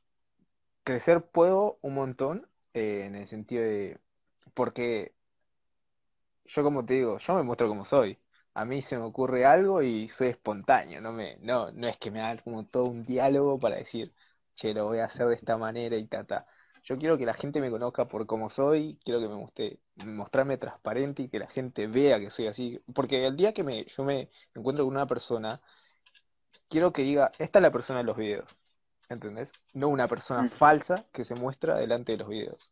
[0.84, 4.00] crecer puedo un montón eh, en el sentido de,
[4.56, 5.16] porque
[6.46, 8.20] yo como te digo, yo me muestro como soy.
[8.54, 12.12] A mí se me ocurre algo y soy espontáneo, no me, no, no es que
[12.12, 14.14] me haga como todo un diálogo para decir,
[14.56, 16.46] che, lo voy a hacer de esta manera y ta, ta.
[16.84, 20.58] Yo quiero que la gente me conozca por cómo soy, quiero que me guste mostrarme
[20.58, 22.82] transparente y que la gente vea que soy así.
[22.94, 25.62] Porque el día que me, yo me encuentro con una persona,
[26.70, 28.50] quiero que diga, esta es la persona de los videos,
[29.10, 29.52] ¿entendés?
[29.74, 30.48] No una persona Mm.
[30.48, 32.72] falsa que se muestra delante de los videos.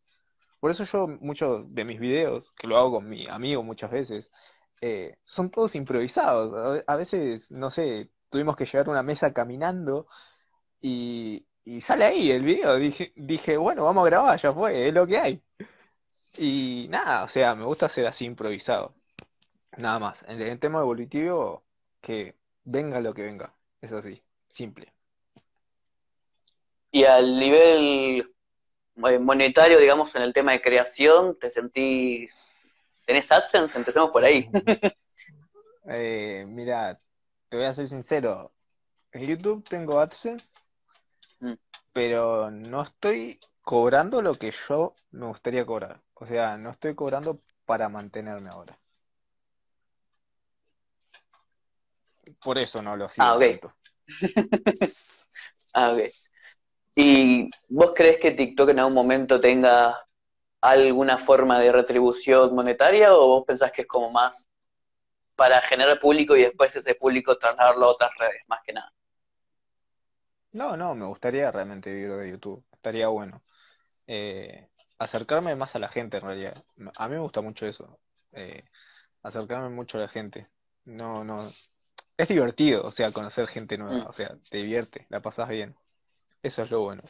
[0.60, 4.32] Por eso yo, muchos de mis videos, que lo hago con mi amigo muchas veces,
[4.82, 6.54] eh, son todos improvisados.
[6.56, 10.08] A ve- a veces, no sé, tuvimos que llevar una mesa caminando
[10.82, 12.76] y, y sale ahí el video.
[12.78, 15.44] Dije, dije, bueno, vamos a grabar, ya fue, es lo que hay.
[16.38, 18.94] Y nada, o sea, me gusta ser así improvisado.
[19.78, 20.24] Nada más.
[20.28, 21.64] En el tema evolutivo,
[22.02, 23.54] que venga lo que venga.
[23.82, 24.94] Es así, simple.
[26.92, 28.34] Y al nivel
[29.08, 32.36] eh, monetario, digamos, en el tema de creación, ¿te sentís,
[33.06, 33.78] tenés AdSense?
[33.78, 34.50] Empecemos por ahí.
[35.90, 37.02] Eh, mira,
[37.50, 38.54] te voy a ser sincero.
[39.12, 40.46] En YouTube tengo AdSense,
[41.40, 41.54] Mm.
[41.92, 46.00] pero no estoy cobrando lo que yo me gustaría cobrar.
[46.22, 48.80] O sea, no estoy cobrando para mantenerme ahora.
[52.44, 53.44] Por eso no lo sigo Ah, ok.
[53.44, 53.74] tanto.
[55.74, 56.02] Ah, ok.
[56.96, 59.98] ¿Y vos crees que TikTok en algún momento tenga
[60.62, 64.48] alguna forma de retribución monetaria o vos pensás que es como más
[65.36, 68.92] para generar público y después ese público trasladarlo a otras redes, más que nada?
[70.54, 72.66] No, no, me gustaría realmente vivir de YouTube.
[72.74, 73.42] Estaría bueno.
[74.08, 74.70] Eh,
[75.02, 76.64] acercarme más a la gente en realidad.
[76.96, 78.00] A mí me gusta mucho eso.
[78.34, 78.64] eh,
[79.24, 80.50] acercarme mucho a la gente.
[80.86, 81.48] No, no.
[82.18, 84.06] Es divertido, o sea, conocer gente nueva.
[84.06, 84.08] Mm.
[84.08, 85.76] O sea, te divierte, la pasas bien.
[86.44, 87.04] Eso es lo bueno.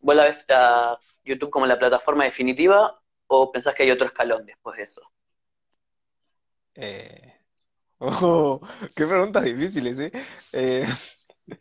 [0.00, 4.46] ¿Vos la ves a YouTube como la plataforma definitiva o pensás que hay otro escalón
[4.46, 5.02] después de eso?
[6.74, 7.34] Eh,
[7.98, 8.60] oh,
[8.96, 10.12] qué preguntas difíciles, ¿eh?
[10.52, 10.86] Eh,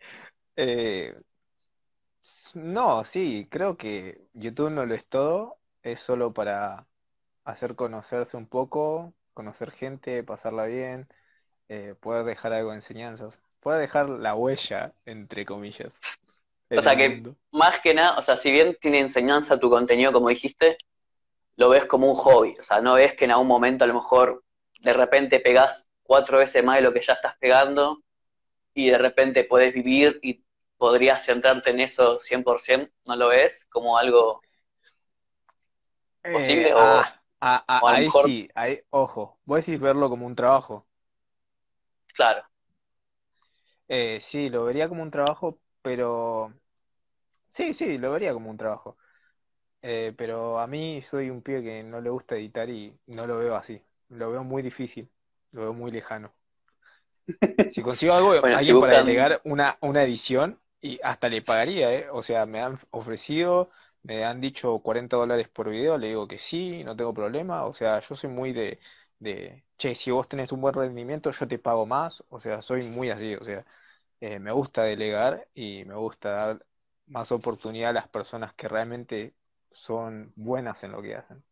[0.55, 1.15] eh,
[2.53, 5.57] no, sí, creo que YouTube no lo es todo.
[5.83, 6.87] Es solo para
[7.45, 11.07] hacer conocerse un poco, conocer gente, pasarla bien,
[11.69, 15.93] eh, poder dejar algo de enseñanzas, poder dejar la huella, entre comillas,
[16.75, 17.37] O sea que mundo.
[17.51, 20.77] más que nada, o sea, si bien tiene enseñanza tu contenido, como dijiste,
[21.57, 22.55] lo ves como un hobby.
[22.59, 24.43] O sea, no ves que en algún momento a lo mejor
[24.81, 28.03] de repente pegás cuatro veces más de lo que ya estás pegando
[28.73, 30.43] y de repente podés vivir y
[30.83, 32.91] podrías centrarte en eso 100%.
[33.05, 34.41] ¿No lo ves como algo
[36.29, 39.65] posible Eh, o, ah, ah, ah, o a lo ahí mejor, sí, ahí, ojo, vos
[39.65, 40.85] decís verlo como un trabajo.
[42.15, 42.43] claro,
[43.87, 46.53] Eh, sí, lo vería como un trabajo, pero
[47.51, 48.97] sí, sí, lo vería como un trabajo.
[49.81, 53.37] Eh, pero a mí soy un pibe que no le gusta editar y no lo
[53.39, 53.81] veo así.
[54.09, 55.09] Lo veo muy difícil,
[55.51, 56.33] lo veo muy lejano.
[57.67, 61.93] Si consigo algo, bueno, si alguien para delegar una, una edición, y hasta le pagaría,
[61.93, 62.09] ¿eh?
[62.11, 63.71] O sea, me han ofrecido,
[64.03, 67.65] me han dicho 40 dólares por video, le digo que sí, no tengo problema.
[67.65, 68.79] O sea, yo soy muy de,
[69.19, 72.23] de, che, si vos tenés un buen rendimiento, yo te pago más.
[72.29, 73.65] O sea, soy muy así, o sea,
[74.21, 76.65] eh, me gusta delegar y me gusta dar
[77.07, 79.35] más oportunidad a las personas que realmente
[79.71, 81.43] son buenas en lo que hacen.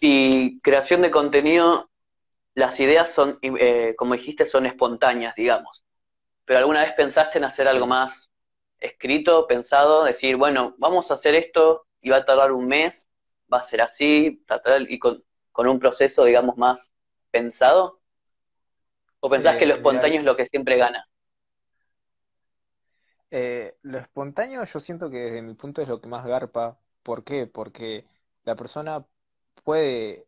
[0.00, 1.90] y creación de contenido,
[2.54, 5.84] las ideas son, eh, como dijiste, son espontáneas, digamos.
[6.50, 8.28] Pero alguna vez pensaste en hacer algo más
[8.80, 13.08] escrito, pensado, decir, bueno, vamos a hacer esto y va a tardar un mes,
[13.52, 16.90] va a ser así, tal, tal, y con, con un proceso, digamos, más
[17.30, 18.00] pensado?
[19.24, 21.06] ¿O pensás que lo Eh, mira, espontáneo es lo que siempre gana?
[23.30, 26.78] eh, lo espontáneo yo siento que desde mi punto es lo que más garpa.
[27.02, 27.46] ¿Por qué?
[27.46, 28.06] Porque
[28.44, 29.06] la persona
[29.64, 30.26] puede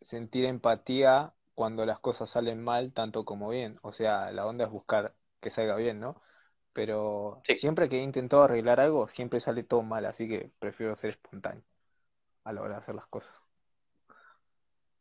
[0.00, 3.78] sentir empatía cuando las cosas salen mal tanto como bien.
[3.82, 6.22] O sea, la onda es buscar que salga bien, ¿no?
[6.74, 7.54] Pero Sí.
[7.54, 11.64] siempre que he intentado arreglar algo, siempre sale todo mal, así que prefiero ser espontáneo
[12.44, 13.34] a la hora de hacer las cosas.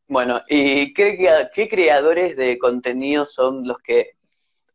[0.08, 1.18] Bueno, ¿y qué,
[1.54, 4.12] qué creadores de contenido son los que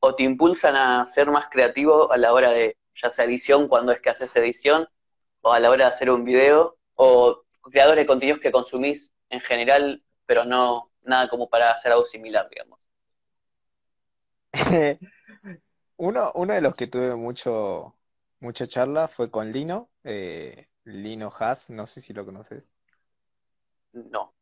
[0.00, 3.92] o te impulsan a ser más creativo a la hora de, ya sea edición, cuando
[3.92, 4.88] es que haces edición,
[5.42, 9.40] o a la hora de hacer un video, o creadores de contenidos que consumís en
[9.40, 12.81] general, pero no nada como para hacer algo similar, digamos?
[15.98, 17.94] Uno, uno de los que tuve mucho,
[18.40, 22.64] mucha charla fue con Lino, eh, Lino Haas, no sé si lo conoces.
[23.92, 24.32] No,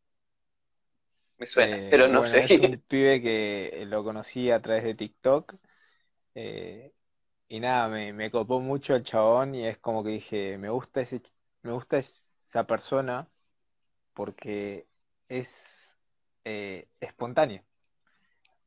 [1.38, 2.42] me suena, Eh, pero no bueno, sé.
[2.42, 5.54] es un pibe que lo conocí a través de TikTok.
[6.34, 6.92] eh,
[7.48, 11.00] y nada, me, me copó mucho el chabón y es como que dije, me gusta
[11.02, 13.28] ese, ch- me gusta esa persona
[14.14, 14.88] porque
[15.28, 15.96] es
[16.44, 17.64] eh, espontánea.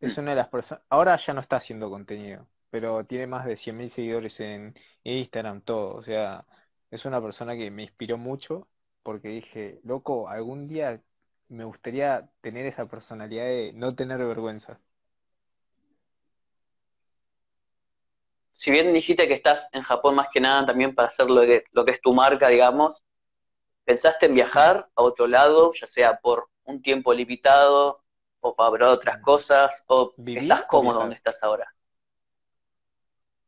[0.01, 3.57] Es una de las personas, ahora ya no está haciendo contenido, pero tiene más de
[3.57, 5.95] 100.000 seguidores en Instagram, todo.
[5.95, 6.45] O sea,
[6.91, 8.67] es una persona que me inspiró mucho
[9.03, 11.01] porque dije, loco, algún día
[11.47, 14.79] me gustaría tener esa personalidad de no tener vergüenza.
[18.53, 21.63] Si bien dijiste que estás en Japón más que nada también para hacer lo que,
[21.71, 23.01] lo que es tu marca, digamos,
[23.85, 28.03] ¿pensaste en viajar a otro lado, ya sea por un tiempo limitado
[28.41, 31.73] o para otras cosas, o ¿Vivir estás cómodo donde estás ahora?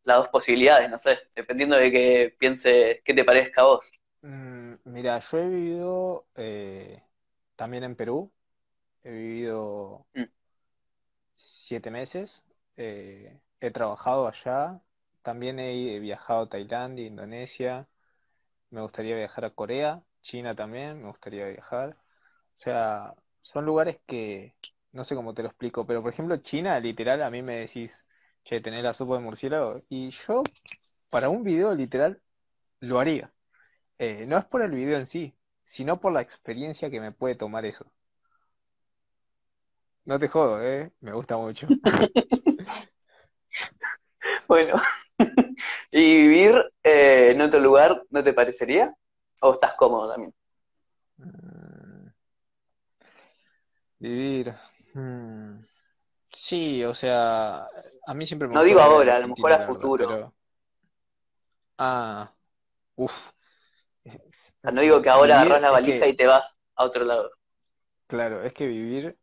[0.04, 3.92] Las dos posibilidades, no sé, dependiendo de que pienses, qué te parezca a vos.
[4.22, 7.04] Mm, mira, yo he vivido eh,
[7.56, 8.32] también en Perú,
[9.04, 10.28] he vivido Mm.
[11.36, 12.42] siete meses,
[12.78, 14.82] eh, he trabajado allá,
[15.22, 17.88] también he viajado a Tailandia, Indonesia,
[18.72, 21.98] me gustaría viajar a Corea, China también, me gustaría viajar.
[22.58, 24.56] O sea, son lugares que
[24.94, 27.94] no sé cómo te lo explico, pero por ejemplo China, literal, a mí me decís,
[28.44, 30.44] che, tenés la sopa de murciélago, y yo
[31.10, 32.22] para un video literal
[32.82, 33.34] lo haría.
[34.00, 37.36] Eh, no es por el video en sí, sino por la experiencia que me puede
[37.36, 37.92] tomar eso.
[40.06, 40.92] No te jodo, ¿eh?
[41.02, 41.68] Me gusta mucho.
[44.48, 44.76] Bueno,
[45.92, 48.94] ¿y vivir eh, en otro lugar no te parecería?
[49.42, 50.34] ¿O estás cómodo también?
[51.20, 52.12] Mm,
[54.02, 54.54] Vivir.
[54.94, 55.64] mm,
[56.46, 57.72] Sí, o sea,
[58.06, 60.08] a mí siempre me No digo ahora, a lo mejor a futuro.
[60.08, 60.34] pero...
[61.78, 62.34] Ah,
[62.98, 63.34] uff.
[64.60, 66.86] O sea, no digo que ahora Vivir agarrás la valija que, y te vas a
[66.86, 67.32] otro lado.
[68.08, 69.18] claro, es que vivir,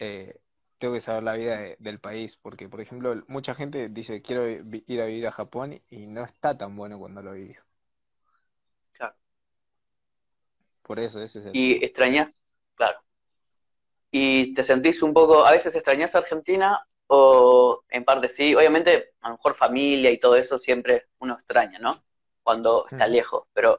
[0.00, 0.40] eh,
[0.78, 4.48] tengo que saber la vida de- del país, porque, por ejemplo, mucha gente dice, quiero
[4.50, 7.58] ir a vivir a Japón y no está tan bueno cuando lo vivís.
[8.92, 9.16] Claro.
[10.82, 12.32] Por eso, ese es el Y extrañas,
[12.74, 12.98] claro.
[14.10, 19.28] Y te sentís un poco, a veces extrañas Argentina o en parte sí, obviamente a
[19.28, 22.02] lo mejor familia y todo eso siempre uno extraña, ¿no?
[22.42, 23.06] Cuando está Ujú.
[23.06, 23.78] lejos, pero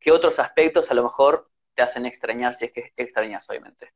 [0.00, 3.92] ¿qué otros aspectos a lo mejor te hacen extrañar si es que extrañas, obviamente?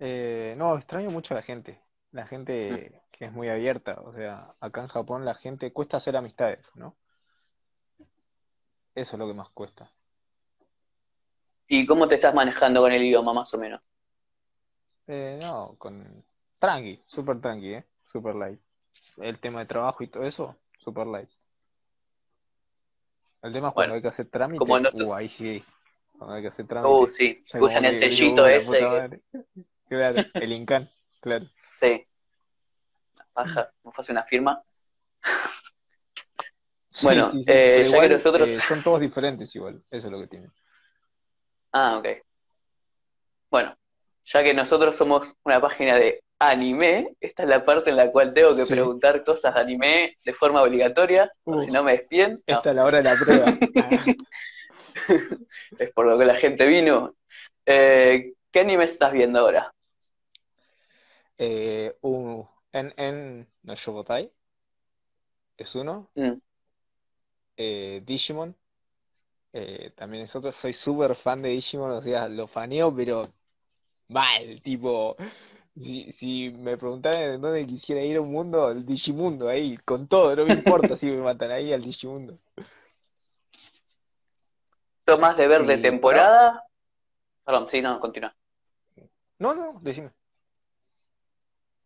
[0.00, 1.80] Eh, no, extraño mucho a la gente.
[2.12, 2.26] La
[2.70, 2.78] Mm.
[2.78, 4.00] gente que es muy abierta.
[4.02, 6.96] O sea, acá en Japón la gente cuesta hacer amistades, ¿no?
[8.94, 9.90] Eso es lo que más cuesta.
[11.68, 13.80] ¿Y cómo te estás manejando con el idioma más o menos?
[15.06, 16.24] Eh, no, con
[16.58, 17.84] tranqui, super tranqui, ¿eh?
[18.04, 18.60] Super light.
[19.18, 21.28] El tema de trabajo y todo eso, super light.
[23.42, 24.26] El tema es cuando Bueno, hay que hacer
[24.56, 25.06] como trámites, no...
[25.08, 25.64] uh, ahí sí.
[26.16, 29.20] Cuando hay que hacer Uh, trámites, sí, ya usan como el sellito uh, ese que...
[29.88, 31.46] Claro, el Incan, claro.
[31.80, 32.06] Sí,
[33.34, 34.62] baja, nos hace una firma.
[36.90, 38.48] Sí, Bueno, sí, sí, eh, ya que nosotros...
[38.48, 40.50] eh, son todos diferentes igual, eso es lo que tiene.
[41.80, 42.08] Ah, ok.
[43.50, 43.76] Bueno,
[44.24, 48.34] ya que nosotros somos una página de anime, esta es la parte en la cual
[48.34, 48.72] tengo que Sí.
[48.72, 51.30] preguntar cosas de anime de forma obligatoria,
[51.64, 52.42] si no me despiden.
[52.48, 53.46] No, esta es la hora de la prueba.
[55.08, 55.14] Ah.
[55.78, 57.14] es por lo que la gente vino.
[57.64, 59.72] Eh, ¿qué anime estás viendo ahora?
[61.38, 64.32] Eh, uh, en, en no Shogotai
[65.56, 66.10] es uno.
[66.16, 66.32] Mm,
[67.56, 68.56] Eh, Digimon
[69.58, 70.52] eh, también es otro.
[70.52, 73.28] Soy súper fan de Digimon, o sea, lo faneo, pero
[74.08, 75.16] mal, tipo.
[75.76, 80.08] Si, si me preguntaran en dónde quisiera ir a un mundo, el Digimundo, ahí, con
[80.08, 82.38] todo, no me importa si me matan ahí al Digimundo.
[85.06, 86.64] ¿Sos más de ver de no, temporada?
[87.44, 88.34] Perdón, sí, no, continúa.
[89.38, 90.10] no, no, decime.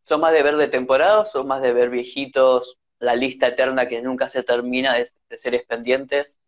[0.05, 3.89] ¿Sos más de ver de temporada o sos más de ver viejitos, la lista eterna
[3.89, 6.41] que nunca se termina de, de series pendientes?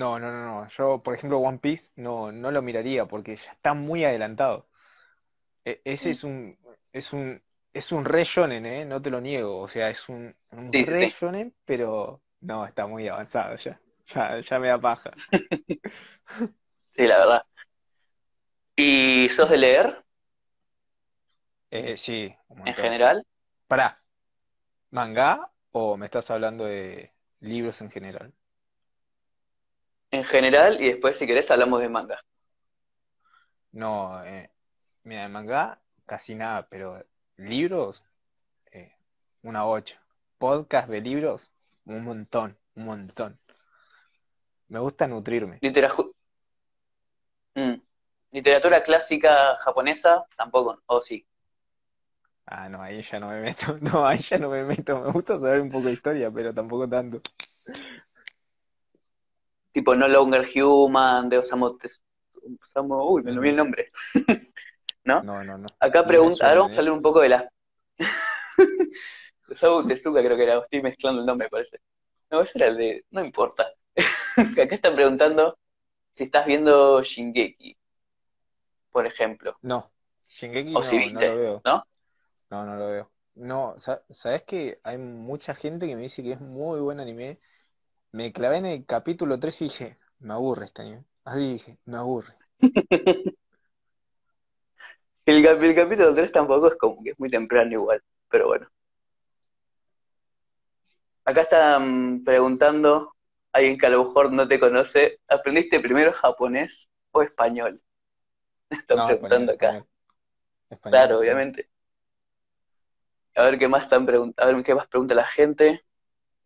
[0.00, 0.68] No, no, no, no.
[0.70, 4.68] Yo, por ejemplo, One Piece no, no lo miraría porque ya está muy adelantado.
[5.64, 6.58] E- ese es un,
[6.92, 8.84] es un, es un re shonen, ¿eh?
[8.86, 9.60] No te lo niego.
[9.60, 11.16] O sea, es un, un Sí, re sí.
[11.20, 13.80] shonen, pero no, está muy avanzado ya.
[14.14, 15.18] Ya, ya me da paja.
[16.90, 17.42] Sí, la verdad.
[18.74, 20.04] ¿Y sos de leer
[21.70, 23.24] Eh, sí, en general?
[23.68, 23.98] Pará,
[24.90, 28.34] ¿manga o me estás hablando de libros en general?
[30.10, 32.20] En general, y después, si querés, hablamos de manga.
[33.72, 34.50] No, eh,
[35.04, 37.04] mira, de manga casi nada, pero
[37.36, 38.02] libros,
[38.72, 38.94] eh,
[39.42, 39.96] una ocho.
[40.38, 41.50] Podcast de libros,
[41.84, 43.38] un montón, un montón.
[44.68, 45.58] Me gusta nutrirme.
[47.54, 47.80] Mm.
[48.32, 51.26] Literatura clásica japonesa, tampoco, o sí.
[52.46, 53.78] Ah, no, ahí ya no me meto.
[53.80, 55.00] No, ahí ya no me meto.
[55.00, 57.20] Me gusta saber un poco de historia, pero tampoco tanto.
[59.76, 61.76] Tipo No Longer Human, de Osamu,
[62.62, 63.90] Osamu- uy, me olvidé el nombre.
[65.04, 65.26] ¿No?
[65.26, 65.66] No, no, no.
[65.80, 67.44] Acá No me pregunta, ahora vamos a hablar un poco de las...
[69.50, 71.78] Osamu Tezuka creo que era, estoy mezclando el nombre, parece.
[72.30, 73.04] No, ese era el de...
[73.10, 73.66] No importa.
[74.36, 75.58] Acá están preguntando
[76.12, 77.76] si estás viendo Shingeki,
[78.90, 79.56] por ejemplo.
[79.62, 79.92] No,
[80.28, 81.62] Shingeki O no, si no lo veo.
[81.64, 81.84] ¿no?
[82.50, 83.10] No, no lo veo.
[83.34, 87.38] No, sa- ¿sabes que hay mucha gente que me dice que es muy buen anime?
[88.16, 91.04] Me clavé en el capítulo 3 y dije, me aburre este anime.
[91.24, 92.34] Así dije, me aburre.
[95.26, 98.66] El, el capítulo 3 tampoco es como que es muy temprano igual, pero bueno.
[101.26, 103.14] Acá están preguntando,
[103.52, 107.80] alguien que a lo mejor no te conoce, ¿aprendiste primero japonés o español?
[108.70, 109.80] Están No, preguntando español, acá.
[110.70, 110.88] español.
[110.88, 111.20] Claro, español.
[111.20, 111.68] obviamente.
[113.36, 114.02] A ver qué más están
[114.36, 115.84] a ver qué más pregunta la gente.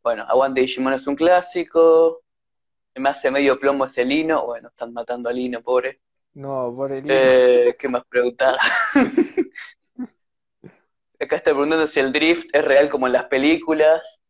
[0.02, 2.22] Bueno, Aguante Digimon es un clásico.
[2.96, 4.46] Me hace medio plomo ese Lino.
[4.46, 6.00] Bueno, están matando a Lino, pobre.
[6.34, 7.36] No, por el hilo.
[7.36, 8.56] Eh, ¿qué más preguntar?
[11.20, 14.20] Acá está preguntando si el drift es real como en las películas,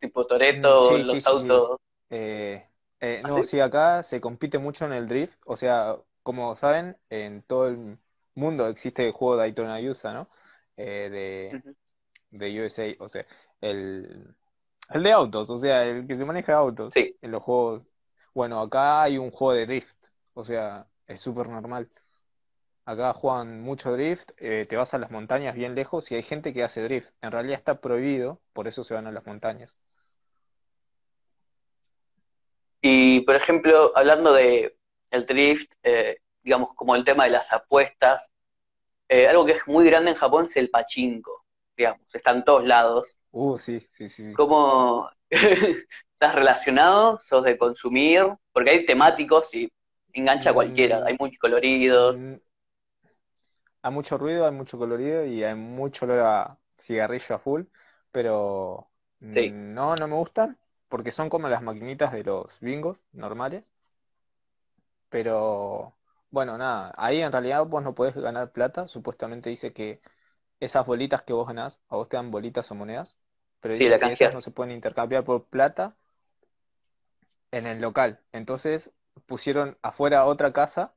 [0.00, 1.36] tipo Toretto, Mm, sí, los sí, sí.
[1.36, 1.78] autos.
[2.10, 2.68] Eh,
[3.00, 3.60] eh, ¿Ah, no, sí?
[3.60, 5.38] acá se compite mucho en el drift.
[5.46, 7.98] O sea, como saben, en todo el
[8.34, 10.30] mundo existe el juego Daytona USA, ¿no?
[10.76, 13.26] Eh, de, de USA, o sea,
[13.60, 14.34] el,
[14.90, 17.82] el de autos, o sea, el que se maneja autos Sí, en los juegos.
[18.34, 19.96] Bueno, acá hay un juego de drift,
[20.34, 21.90] o sea, es súper normal.
[22.86, 26.54] Acá juegan mucho drift, eh, te vas a las montañas bien lejos y hay gente
[26.54, 27.10] que hace drift.
[27.22, 29.76] En realidad está prohibido, por eso se van a las montañas.
[32.80, 34.76] Y por ejemplo, hablando de
[35.10, 38.30] el drift, eh, digamos como el tema de las apuestas,
[39.08, 41.44] eh, algo que es muy grande en Japón es el pachinko,
[41.76, 43.18] digamos, está en todos lados.
[43.34, 44.24] Uh, sí, sí, sí.
[44.32, 47.18] ¿Cómo estás relacionado?
[47.18, 48.24] ¿Sos de consumir?
[48.52, 49.68] Porque hay temáticos y
[50.12, 52.30] engancha a cualquiera, Mm, hay muchos coloridos.
[52.30, 52.38] mm,
[53.82, 57.62] hay mucho ruido, hay mucho colorido y hay mucho olor a cigarrillo a full,
[58.12, 58.90] pero
[59.34, 63.64] Sí, no, no me gustan porque son como las maquinitas de los bingos normales.
[65.08, 65.96] Pero
[66.30, 68.88] bueno, nada, ahí en realidad vos no podés ganar plata.
[68.88, 70.00] Supuestamente dice que
[70.60, 73.16] esas bolitas que vos ganás, a vos te dan bolitas o monedas,
[73.64, 75.96] pero sí, la no se pueden intercambiar por plata
[77.50, 78.20] en el local.
[78.32, 78.90] Entonces
[79.26, 80.94] pusieron afuera otra casa,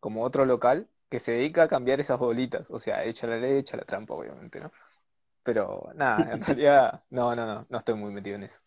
[0.00, 2.70] como otro local, que se dedica a cambiar esas bolitas.
[2.70, 4.72] O sea, echa la ley, echa la trampa, obviamente, ¿no?
[5.44, 8.60] Pero nada, en realidad, no, no, no, no estoy muy metido en eso.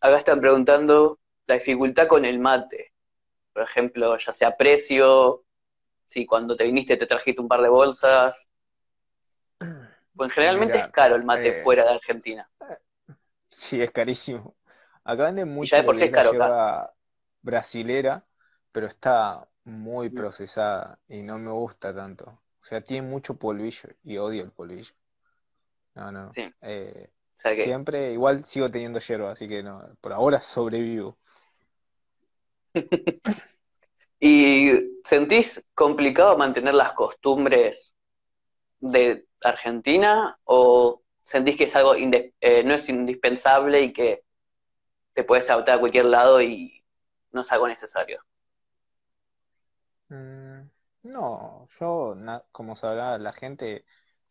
[0.00, 1.18] Acá están preguntando
[1.48, 2.92] la dificultad con el mate.
[3.52, 5.44] Por ejemplo, ya sea precio,
[6.08, 8.50] si cuando te viniste te trajiste un par de bolsas.
[10.16, 12.50] Pues generalmente es caro el mate eh, fuera de Argentina.
[13.50, 14.56] sí, es carísimo.
[15.04, 16.58] Acá venden de por sí es acá.
[16.62, 16.94] yerba
[17.42, 18.26] brasilera,
[18.72, 22.26] pero está muy Mm, procesada y no me gusta tanto.
[22.62, 24.94] O sea, tiene mucho polvillo y odio el polvillo.
[25.94, 26.36] No, no.
[26.36, 30.40] Sí, Eh, o sea que siempre, igual sigo teniendo yerba, así que no, por ahora
[30.40, 31.18] sobrevivo.
[34.20, 34.72] ¿Y
[35.04, 37.94] sentís complicado mantener las costumbres
[38.80, 44.22] de Argentina o sentís que es algo eh, no es indispensable y que
[45.14, 46.84] te puedes adaptar a cualquier lado y
[47.32, 48.22] no es algo necesario?
[50.08, 50.70] Mm,
[51.04, 52.14] no, yo,
[52.52, 53.84] como sabrá la gente,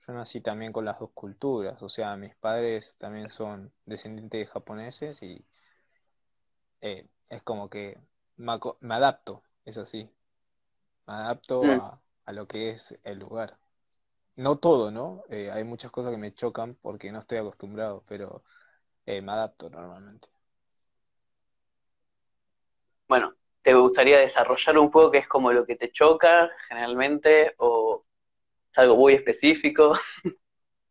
[0.08, 1.82] yo nací también con las dos culturas.
[1.84, 5.46] O sea, mis padres también son descendientes de japoneses y
[6.82, 7.98] eh, es como que
[8.38, 8.54] me,
[8.96, 10.10] adapto, es así.
[11.08, 13.58] Me adapto Mm, a, a lo que es el lugar.
[14.36, 15.24] No todo, ¿no?
[15.30, 18.44] Eh, hay muchas cosas que me chocan porque no estoy acostumbrado, pero
[19.06, 20.30] eh, me adapto normalmente.
[23.08, 28.06] Bueno, te gustaría desarrollar un poco qué es como lo que te choca generalmente o
[28.72, 29.94] es algo muy específico?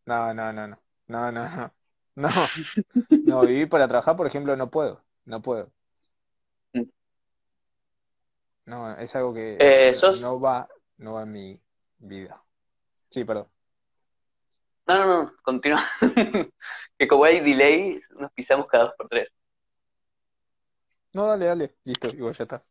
[0.07, 0.79] No, no, no, no.
[1.09, 1.73] No, no, no.
[2.15, 2.29] No,
[3.25, 5.05] no, vivir para trabajar, por ejemplo, no puedo.
[5.25, 5.73] No puedo.
[6.75, 6.85] Mm.
[8.67, 10.69] No, es algo que Eh, no, sos- no va,
[10.99, 11.61] no va en mi
[11.99, 12.43] vida.
[13.13, 13.47] Sí, perdón.
[14.87, 15.87] No, no, no, continúa.
[16.99, 19.31] Que como hay delay, nos pisamos cada dos por tres.
[21.13, 21.77] No, dale, dale.
[21.85, 22.63] Listo, igual ya está.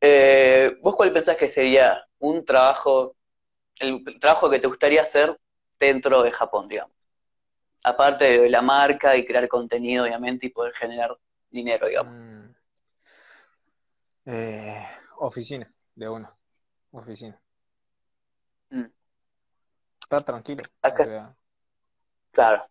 [0.00, 3.16] Eh, ¿vos cuál pensás que sería un trabajo,
[3.80, 5.36] el trabajo que te gustaría hacer
[5.80, 6.94] dentro de Japón, digamos?
[7.82, 11.18] Aparte de la marca y crear contenido, obviamente, y poder generar
[11.50, 12.14] dinero, digamos.
[12.14, 12.54] Mm.
[14.26, 14.86] Eh,
[15.16, 16.32] oficina, de una.
[16.92, 17.40] Oficina.
[20.08, 20.64] Estar tranquilo.
[20.82, 21.36] Acá- O sea,
[22.32, 22.68] Claro.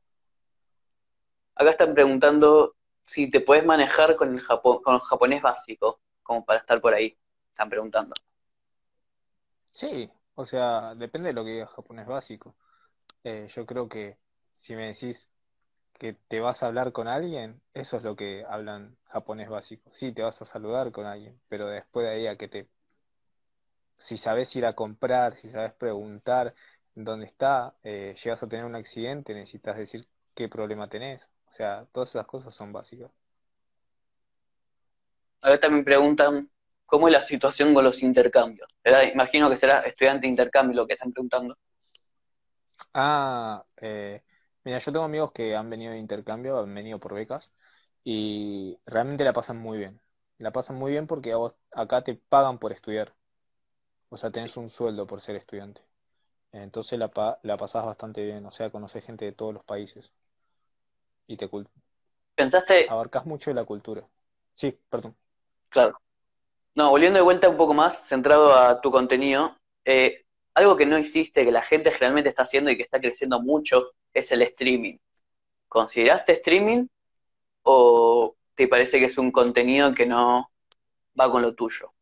[1.56, 4.42] Acá están preguntando si te puedes manejar con el
[4.84, 7.18] con el japonés básico, como para estar por ahí.
[7.52, 8.14] Están preguntando.
[9.74, 12.56] sí, o sea, depende de lo que diga japonés básico.
[13.26, 14.18] Eh, yo creo que
[14.56, 15.30] si me decís
[16.00, 19.92] que te vas a hablar con alguien, eso es lo que hablan japonés básico.
[19.92, 22.70] Sí, te vas a saludar con alguien, pero después de ahí a que te...
[23.98, 26.54] Si sabes ir a comprar, si sabes preguntar
[27.06, 31.30] dónde está, eh, llegas a tener un accidente, necesitas decir qué problema tenés.
[31.50, 33.12] O sea, todas esas cosas son básicas.
[35.42, 36.48] Acá también preguntan
[36.86, 38.70] cómo es la situación con los intercambios.
[38.84, 41.58] ¿Será- Imagino que será estudiante de intercambio lo que están preguntando.
[42.94, 44.24] Ah, eh,
[44.64, 47.52] mira, yo tengo amigos que han venido de intercambio, han venido por becas
[48.04, 50.02] y realmente la pasan muy bien.
[50.40, 53.16] La pasan muy bien porque a vos acá te pagan por estudiar.
[54.10, 55.82] O sea, tenés un sueldo por ser estudiante.
[56.64, 58.46] Entonces la, pa- la pasás bastante bien.
[58.46, 60.12] O sea, conocés gente de todos los países
[61.28, 61.48] y te
[62.36, 64.08] ¿Pensaste, abarcás mucho de la cultura.
[64.56, 65.16] Sí, perdón.
[65.70, 66.00] claro,
[66.76, 70.24] no, volviendo de vuelta un poco más, centrado a tu contenido, eh,
[70.56, 73.92] algo que no hiciste, que la gente generalmente está haciendo y que está creciendo mucho,
[74.14, 74.98] es el streaming.
[75.70, 76.88] ¿Consideraste streaming
[77.64, 80.52] o te parece que es un contenido que no
[81.20, 81.94] va con lo tuyo?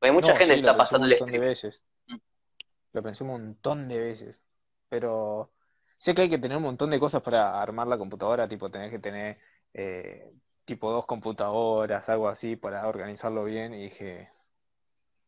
[0.00, 1.40] Hay mucha No, gente sí, que está pasando el streaming.
[1.40, 1.80] veces.
[2.96, 4.42] Lo pensé un montón de veces.
[4.88, 5.50] Pero
[5.98, 8.90] sé que hay que tener un montón de cosas para armar la computadora, tipo tener
[8.90, 9.38] que tener
[9.74, 10.32] eh,
[10.64, 13.74] tipo dos computadoras, algo así, para organizarlo bien.
[13.74, 14.30] Y dije,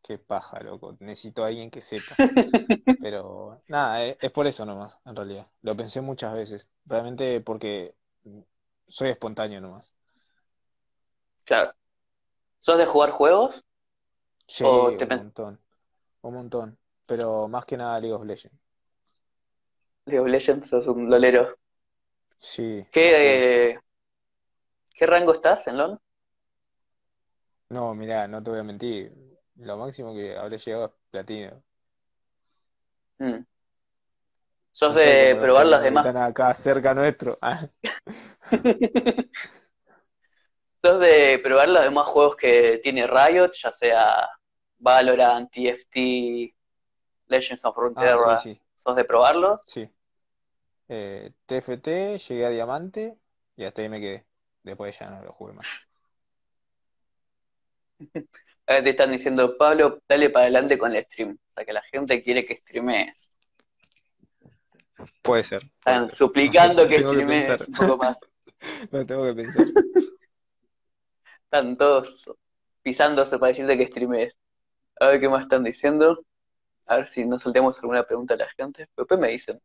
[0.03, 2.17] qué paja, loco, necesito a alguien que sepa.
[3.03, 5.47] Pero nada, eh, es por eso nomás, en realidad.
[5.61, 7.95] Lo pensé muchas veces, realmente porque
[8.87, 9.93] soy espontáneo nomás.
[11.45, 11.75] Claro.
[12.63, 13.63] ¿Sos de jugar juegos?
[14.47, 15.61] Sí, ¿O te un montón,
[16.23, 16.79] un montón.
[17.09, 18.57] Pero más que nada League of Legends.
[20.07, 21.57] League of Legends, sos un lolero.
[22.39, 22.87] Sí.
[22.93, 23.81] ¿Qué, eh,
[24.95, 25.99] qué rango estás en LoL?
[27.71, 29.13] No, mirá, no te voy a mentir.
[29.57, 31.63] Lo máximo que habré llegado es platino.
[33.19, 33.45] Mm.
[34.73, 36.07] ¿Sos No de probar las demás?
[36.07, 37.39] están acá cerca nuestro.
[37.43, 37.67] Ah,
[40.83, 44.29] ¿Sos de probar los demás juegos que tiene Riot, ya sea
[44.79, 46.55] Valorant, TFT,
[47.29, 48.39] Legends of ah, Runeterra?
[48.39, 49.61] sí, sí, ¿Sos de probarlos?
[49.67, 49.89] sí.
[50.89, 53.19] Eh, TFT, llegué a Diamante
[53.57, 54.27] y hasta ahí me quedé.
[54.63, 55.67] Después ya no lo jugué más.
[58.67, 61.33] Acá te están diciendo, Pablo, dale para adelante con el stream.
[61.33, 63.33] O sea, que la gente quiere que streamees.
[65.23, 66.19] Puede ser, puede Están ser.
[66.19, 67.69] suplicando que Tengo que streamees pensar.
[67.69, 68.17] un poco más.
[68.91, 69.67] Lo tengo que pensar.
[71.45, 72.31] Están todos
[72.83, 74.37] pisándose para decirte que streamees.
[75.01, 76.25] A ver qué más están diciendo.
[76.89, 78.87] A ver si no soltemos alguna pregunta a la gente.
[78.95, 79.61] Pero después me dicen,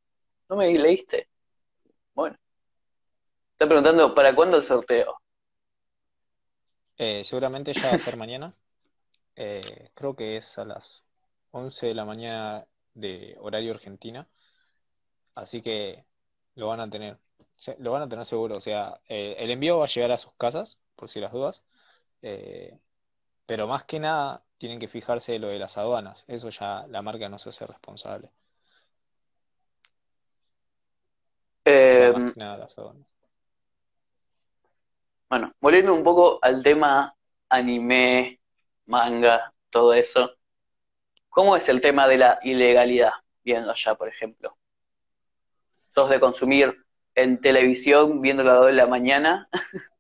[0.50, 1.30] ¿no me leíste?
[2.14, 2.38] Bueno.
[3.54, 5.16] Están preguntando, ¿para cuándo el sorteo?
[6.98, 8.54] Eh, seguramente ya va a ser mañana.
[9.36, 11.04] Eh, creo que es a las
[11.50, 14.28] 11 de la mañana de horario Argentina.
[15.34, 16.06] Así que
[16.54, 17.18] lo van a tener.
[17.80, 18.58] Lo van a tener seguro.
[18.58, 21.64] O sea, eh, el envío va a llegar a sus casas, por si las dudas.
[23.48, 26.24] Pero más que nada, tienen que fijarse lo de las aduanas.
[26.26, 28.30] Eso ya la marca no se hace responsable.
[31.66, 33.06] Eh, nada las aduanas.
[35.30, 37.14] bueno, volviendo un poco al tema
[37.50, 38.40] anime,
[38.86, 40.32] manga, todo eso.
[41.28, 43.12] ¿Cómo es el tema de la ilegalidad
[43.44, 44.58] viendo allá, por ejemplo?
[45.90, 46.86] ¿Sos de consumir
[47.16, 49.50] en televisión viendo la 2 de la mañana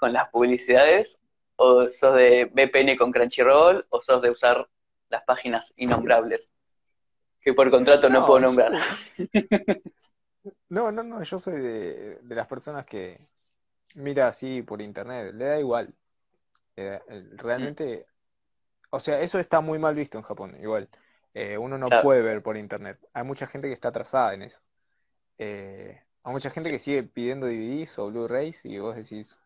[0.00, 1.20] con las publicidades?
[1.56, 3.86] ¿O sos de VPN con Crunchyroll?
[3.90, 4.68] ¿O sos de usar
[5.08, 6.50] las páginas innombrables?
[7.42, 8.72] Que por contrato no No, puedo nombrar.
[8.72, 8.82] soy-
[10.68, 13.20] No, no, no, yo soy de, de las personas que
[13.94, 15.94] mira así por internet, le da igual.
[16.76, 17.00] Eh,
[17.36, 18.06] realmente,
[18.90, 20.88] o sea, eso está muy mal visto en Japón, igual.
[21.34, 22.02] Eh, uno no Claro.
[22.02, 23.00] puede ver por internet.
[23.14, 24.60] Hay mucha gente que está atrasada en eso.
[25.38, 29.38] Eh, hay mucha gente que sigue pidiendo DVDs o Blu-rays y vos decís,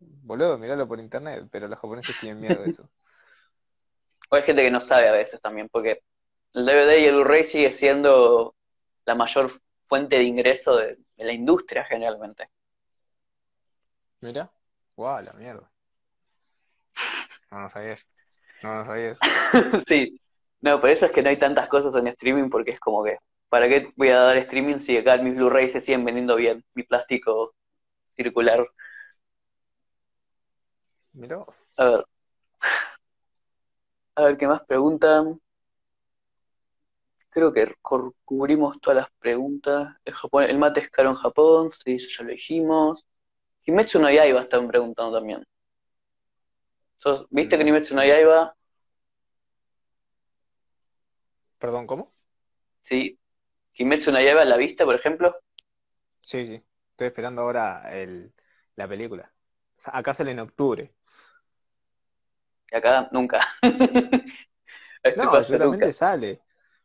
[0.00, 2.88] boludo, miralo por internet, pero los japoneses tienen miedo de eso.
[4.30, 6.02] O hay gente que no sabe a veces también, porque
[6.54, 8.56] el DVD y el Blu-ray sigue siendo
[9.04, 9.50] la mayor
[9.86, 12.48] fuente de ingreso de, de la industria generalmente.
[14.20, 14.50] Mira,
[14.96, 15.70] guau, la mierda.
[17.50, 18.06] No, no sabía eso.
[18.62, 19.20] No, no sabía eso.
[19.86, 20.20] Sí,
[20.60, 23.18] no, por eso es que no hay tantas cosas en streaming, porque es como que,
[23.48, 26.64] ¿para qué voy a dar streaming si acá mis Blu-rays se siguen vendiendo bien?
[26.74, 27.54] Mi plástico
[28.16, 28.66] circular.
[31.16, 31.44] Mira,
[31.78, 32.04] A ver.
[34.16, 35.40] A ver qué más preguntan.
[37.30, 37.72] Creo que
[38.24, 39.94] cubrimos todas las preguntas.
[40.04, 43.04] El, Japón, el mate es caro en Japón, sí, eso ya lo dijimos.
[43.64, 45.44] Kimetsu no Yaiba están preguntando también.
[46.98, 47.68] ¿Sos- ¿Viste que Mm.
[47.68, 48.54] Kimetsu no Yaiba?
[51.58, 52.14] perdón, ¿cómo?
[52.84, 53.18] Sí.
[53.74, 55.36] Kimetsu no Yaiba la viste, por ejemplo.
[56.20, 56.54] Sí, sí.
[56.92, 58.34] Estoy esperando ahora el,
[58.76, 59.32] la película.
[59.78, 60.94] O sea, acá sale en octubre.
[62.72, 63.40] Y acá nunca.
[65.02, 65.92] Esto No, seguramente nunca.
[65.92, 66.40] sale.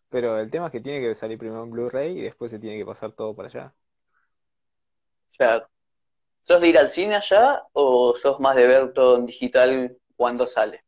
[0.10, 2.78] Pero el tema es que tiene que salir primero en Blu-ray y después se tiene
[2.80, 3.74] que pasar todo para allá.
[5.38, 5.68] Claro.
[6.44, 10.48] ¿Sos de ir al cine allá o sos más de ver todo en digital cuando
[10.48, 10.84] sale?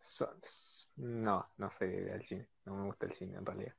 [0.00, 0.34] So-
[0.96, 2.48] no, no sé del cine.
[2.64, 3.74] No me gusta el cine en realidad.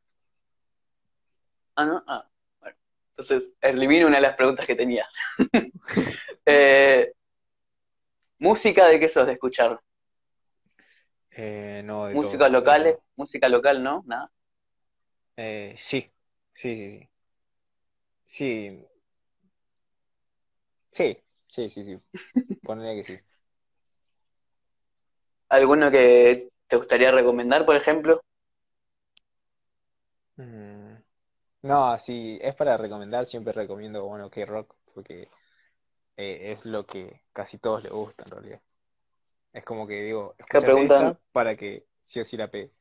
[1.76, 2.04] Ah, ¿no?
[2.08, 2.28] Ah,
[2.60, 2.76] bueno.
[3.12, 5.08] Entonces, elimino una de las preguntas que tenía.
[6.46, 7.14] Eh,
[8.40, 9.80] ¿música de qué sos de escuchar?
[11.42, 12.76] Eh, no, de ¿Música todo, de locales?
[12.76, 13.04] todo.
[13.16, 14.04] ¿Música local, no?
[14.06, 14.30] Nada.
[15.38, 16.12] Eh, sí,
[16.54, 17.10] sí, sí, sí.
[18.28, 18.88] Sí,
[20.92, 21.18] sí,
[21.48, 22.04] sí, sí, sí.
[22.64, 23.20] Pondría que sí.
[25.50, 28.22] ¿Alguno que te gustaría recomendar, por ejemplo?
[30.38, 30.96] Mm,
[31.64, 35.30] No, si es para recomendar, siempre recomiendo, bueno, K-Rock, porque
[36.18, 38.62] eh, es lo que casi todos les gusta en realidad.
[39.54, 42.72] Es como que digo, escúchate preguntan, esta para que sí o sí la pegue.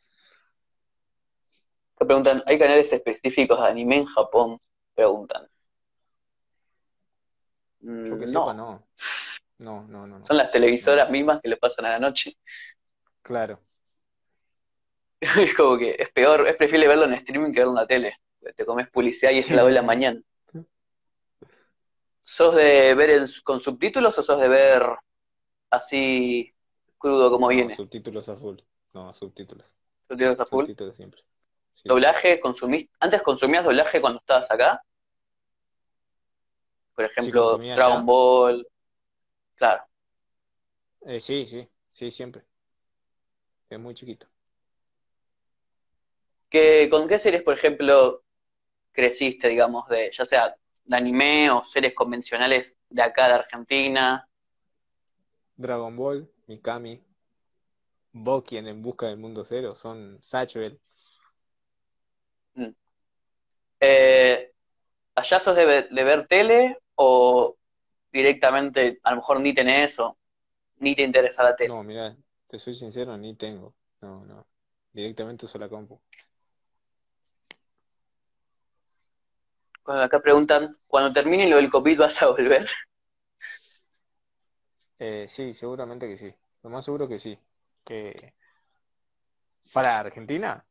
[1.96, 4.58] acá preguntan, ¿hay canales específicos de anime en Japón?
[4.94, 5.46] Preguntan.
[8.04, 8.88] Yo Mm, que sepa, No, no.
[9.58, 10.26] No, no, no, no.
[10.26, 11.10] son las televisoras No.
[11.10, 12.34] mismas que le pasan a la noche.
[13.22, 13.60] Claro.
[15.20, 18.16] Es como que es peor, es preferible verlo en streaming que verlo en la tele.
[18.56, 20.20] Te comes publicidad y es la de la mañana.
[22.22, 24.82] ¿Sos de ver con subtítulos o sos de ver
[25.70, 26.54] así
[26.98, 27.74] crudo como No, viene?
[27.74, 28.58] subtítulos a full.
[28.94, 29.66] No, subtítulos.
[30.08, 30.66] Subtítulos a full.
[30.66, 31.22] Subtítulos siempre.
[31.74, 31.88] Sí.
[31.88, 32.40] ¿Doblaje?
[32.40, 32.88] ¿Consumís?
[33.00, 34.82] ¿Antes consumías doblaje cuando estabas acá?
[36.94, 38.66] Por ejemplo, Dragon allá, Ball.
[39.56, 39.84] Claro.
[41.06, 42.44] eh, sí, sí, sí, siempre.
[43.70, 44.26] Es muy chiquito.
[46.50, 48.22] ¿Qué, con qué series, por ejemplo,
[48.92, 54.28] creciste, digamos, de, ya sea de anime o series convencionales de acá de Argentina?
[55.58, 56.92] Dragon Ball, Mikami,
[58.12, 60.78] Boki en En Busca del Mundo Cero, son Satchel.
[62.56, 62.74] Mm.
[63.80, 64.52] Eh,
[65.16, 67.56] ¿allá sos de, ver- de ver tele o
[68.12, 70.18] directamente, a lo mejor ni tenés o
[70.78, 71.74] ni te interesa la tele?
[71.74, 72.16] No, mira,
[72.48, 73.74] te soy sincero, ni tengo.
[74.00, 74.46] No, no.
[74.92, 76.00] Directamente uso la compu.
[79.84, 82.68] Bueno, acá preguntan, cuando termine lo del COVID vas a volver.
[85.00, 86.34] Eh, sí, seguramente que sí.
[86.62, 87.38] Lo más seguro que sí.
[87.84, 88.34] Que
[89.72, 90.64] para Argentina.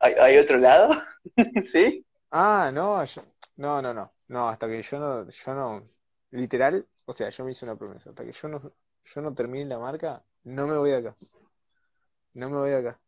[0.00, 0.90] ¿Hay, hay otro lado?
[1.62, 2.04] ¿Sí?
[2.30, 3.22] Ah, no, yo-
[3.56, 4.12] no, no, no.
[4.28, 5.88] No, hasta que yo no, yo no,
[6.30, 8.10] literal, o sea, yo me hice una promesa.
[8.10, 8.60] Hasta que yo no,
[9.04, 11.16] yo no termine la marca, no me voy de acá.
[12.34, 13.00] No me voy de acá.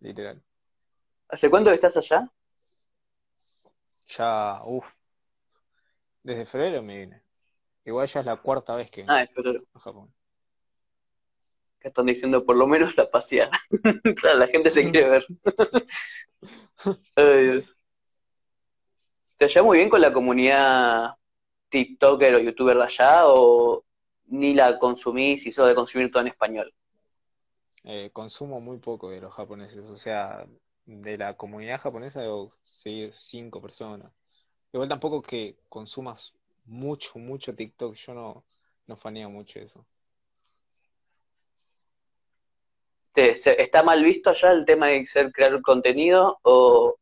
[0.00, 0.42] Literal.
[1.28, 2.28] ¿Hace cuánto que estás allá?
[4.08, 4.86] Ya, uff.
[6.22, 7.22] Desde febrero me vine.
[7.86, 9.24] Igual ya es la cuarta vez que Ah,
[9.74, 10.12] a Japón.
[11.78, 13.48] Que están diciendo por lo menos a pasear.
[14.20, 15.26] Claro, la gente se quiere ver.
[17.16, 17.76] Ay, Dios.
[19.36, 21.14] ¿Te llevas muy bien con la comunidad
[21.68, 23.84] TikToker o YouTuber de allá o
[24.26, 26.74] ni la consumís y sos de consumir todo en español?
[27.84, 30.44] Eh, consumo muy poco de los japoneses, o sea,
[30.86, 34.10] de la comunidad japonesa debo seguir cinco personas.
[34.72, 36.34] Igual tampoco que consumas
[36.66, 38.44] mucho, mucho TikTok, yo no,
[38.86, 39.86] no faneo mucho eso.
[43.12, 46.94] ¿Te- se- ¿Está mal visto allá el tema de ser crear contenido o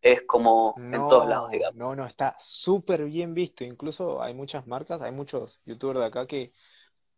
[0.00, 1.74] es como en todos lados, No, digamos?
[1.74, 3.62] no, no, está súper bien visto.
[3.64, 6.52] Incluso hay muchas marcas, hay muchos youtubers de acá que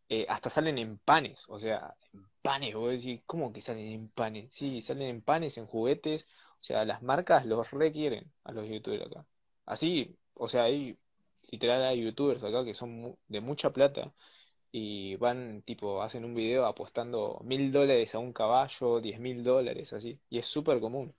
[0.09, 4.09] eh, hasta salen en panes, o sea, en panes, vos decís, ¿cómo que salen en
[4.11, 4.53] panes?
[4.55, 6.27] Sí, salen en panes, en juguetes,
[6.61, 9.27] o sea, las marcas los requieren a los youtubers acá.
[9.67, 10.99] Así, o sea, hay,
[11.55, 14.13] literal hay youtubers acá que son de mucha plata
[14.73, 19.93] y van, tipo, hacen un video apostando mil dólares a un caballo, diez mil dólares,
[19.95, 21.15] así, y es súper común.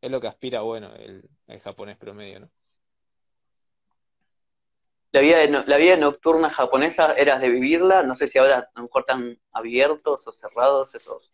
[0.00, 2.50] Es lo que aspira, bueno, el, el japonés promedio, ¿no?
[5.12, 8.82] La vida, la vida nocturna japonesa eras de vivirla, no sé si ahora a lo
[8.82, 11.32] mejor están abiertos o cerrados esos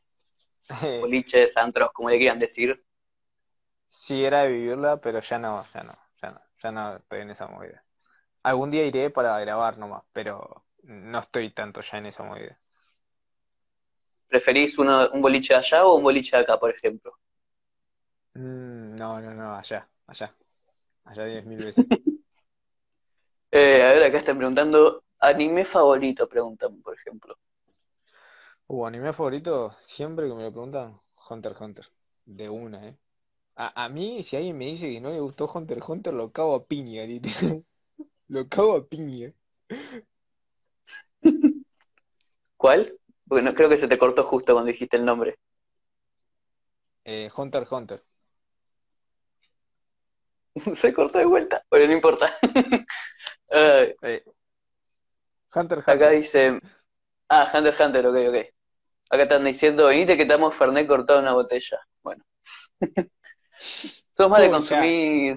[1.00, 2.84] boliches, antros, como le quieran decir.
[3.88, 5.92] Sí, era de vivirla, pero ya no, ya no,
[6.22, 7.84] ya no, ya no estoy en esa movida.
[8.43, 12.59] Algún día iré para grabar nomás, pero no estoy tanto ya en esa movida.
[14.28, 17.18] ¿Preferís uno, un boliche allá o un boliche acá, por ejemplo?
[18.34, 20.34] Mm, no, no, no, allá, allá.
[21.05, 21.88] Allá diez mil veces.
[23.53, 27.36] Eh, a ver, acá están preguntando, anime favorito, preguntan, por ejemplo.
[28.68, 31.86] Uh, anime favorito, siempre que me lo preguntan, Hunter x Hunter.
[32.24, 32.97] De una, ¿eh?
[33.57, 36.32] A, a mí, si alguien me dice que no le gustó Hunter x Hunter, lo
[36.32, 37.64] cago a piña, literal.
[38.30, 39.32] Lo cago a piña.
[42.56, 42.96] ¿Cuál?
[43.24, 45.36] Bueno, creo que se te cortó justo cuando dijiste el nombre.
[47.04, 48.04] Eh, Hunter Hunter.
[50.74, 52.32] Se cortó de vuelta, pero no importa.
[53.52, 53.96] Eh,
[55.52, 55.90] Hunter x Hunter.
[55.90, 56.60] Acá dice.
[57.28, 58.36] Ah, Hunter Hunter, ok, ok.
[59.10, 61.80] Acá están diciendo, venite que estamos Fernet cortado en una botella.
[62.00, 62.22] Bueno.
[64.16, 65.36] ¿Sos más de consumir.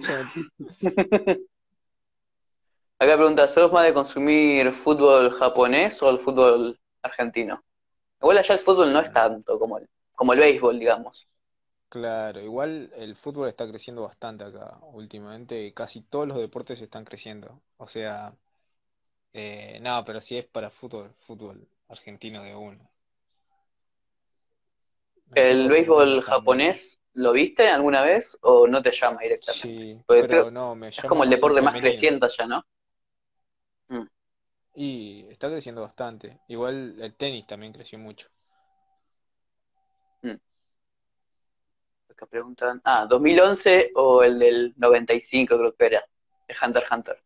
[3.04, 7.64] Acá pregunta, ¿sos más de consumir fútbol japonés o el fútbol argentino?
[8.22, 11.28] Igual allá el fútbol no es tanto como el, como el béisbol, digamos.
[11.89, 15.74] Claro, igual el fútbol está creciendo bastante acá últimamente.
[15.74, 17.62] Casi todos los deportes están creciendo.
[17.78, 18.34] O sea,
[19.34, 22.89] eh, no, pero si es para fútbol, fútbol argentino de uno.
[25.36, 29.86] ¿El béisbol japonés lo viste alguna vez o no te llama directamente?
[29.88, 31.80] Sí, Porque pero creo- no, me es llama como el deporte más femenino.
[31.80, 32.66] creciente allá, ¿no?
[34.76, 36.39] Y está creciendo bastante.
[36.47, 38.28] Igual el tenis también creció mucho.
[42.09, 46.05] Acá preguntan, ah, 2011 o el del 95 creo que era,
[46.47, 47.24] el Hunter x Hunter.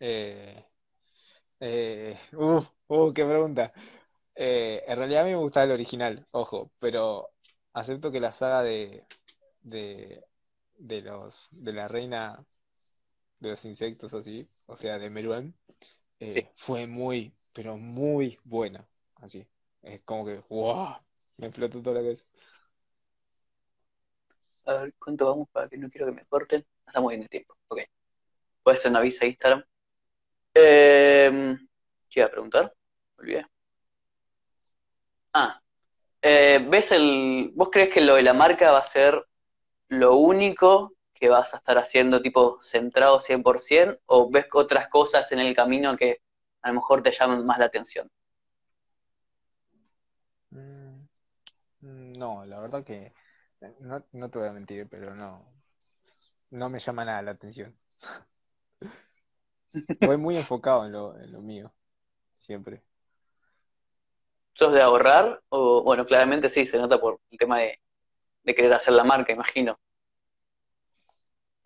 [0.00, 0.64] Eh,
[1.60, 3.72] eh, uh, uh, qué pregunta.
[4.34, 7.30] Eh, en realidad a mí me gustaba el original, ojo, pero
[7.72, 9.04] acepto que la saga de,
[9.62, 10.24] de,
[10.78, 12.44] de los, de la reina
[13.40, 15.54] de los insectos así, o sea, de Meruán,
[16.20, 16.48] eh, Sí.
[16.56, 19.46] fue muy, pero muy buena, así.
[19.82, 20.96] Es como que, wow,
[21.38, 22.24] me explotó toda la cabeza.
[24.66, 26.64] A ver, ¿cuánto vamos para que no quiero que me corten?
[26.86, 27.80] Estamos bien de tiempo, ok.
[28.62, 29.64] Puede ser una avisa a Instagram.
[30.54, 31.56] Eh,
[32.10, 32.74] ¿qué iba a preguntar?
[33.16, 33.46] Me olvidé.
[35.32, 35.60] Ah,
[36.22, 39.24] eh, ¿ves el, vos crees que lo de la marca va a ser
[39.88, 45.40] lo único que vas a estar haciendo tipo centrado 100% o ves otras cosas en
[45.40, 46.20] el camino que
[46.62, 48.10] a lo mejor te llaman más la atención?
[50.50, 51.06] Mm,
[52.18, 53.14] No, la verdad que
[53.80, 55.44] no, no te voy a mentir, pero no,
[56.50, 57.76] no me llama nada la atención.
[60.00, 61.72] Voy muy enfocado en lo, en lo mío,
[62.38, 62.82] siempre.
[64.52, 65.40] ¿Sos de ahorrar?
[65.48, 67.80] O, bueno, claramente sí, se nota por el tema de,
[68.44, 69.78] de querer hacer la marca, imagino.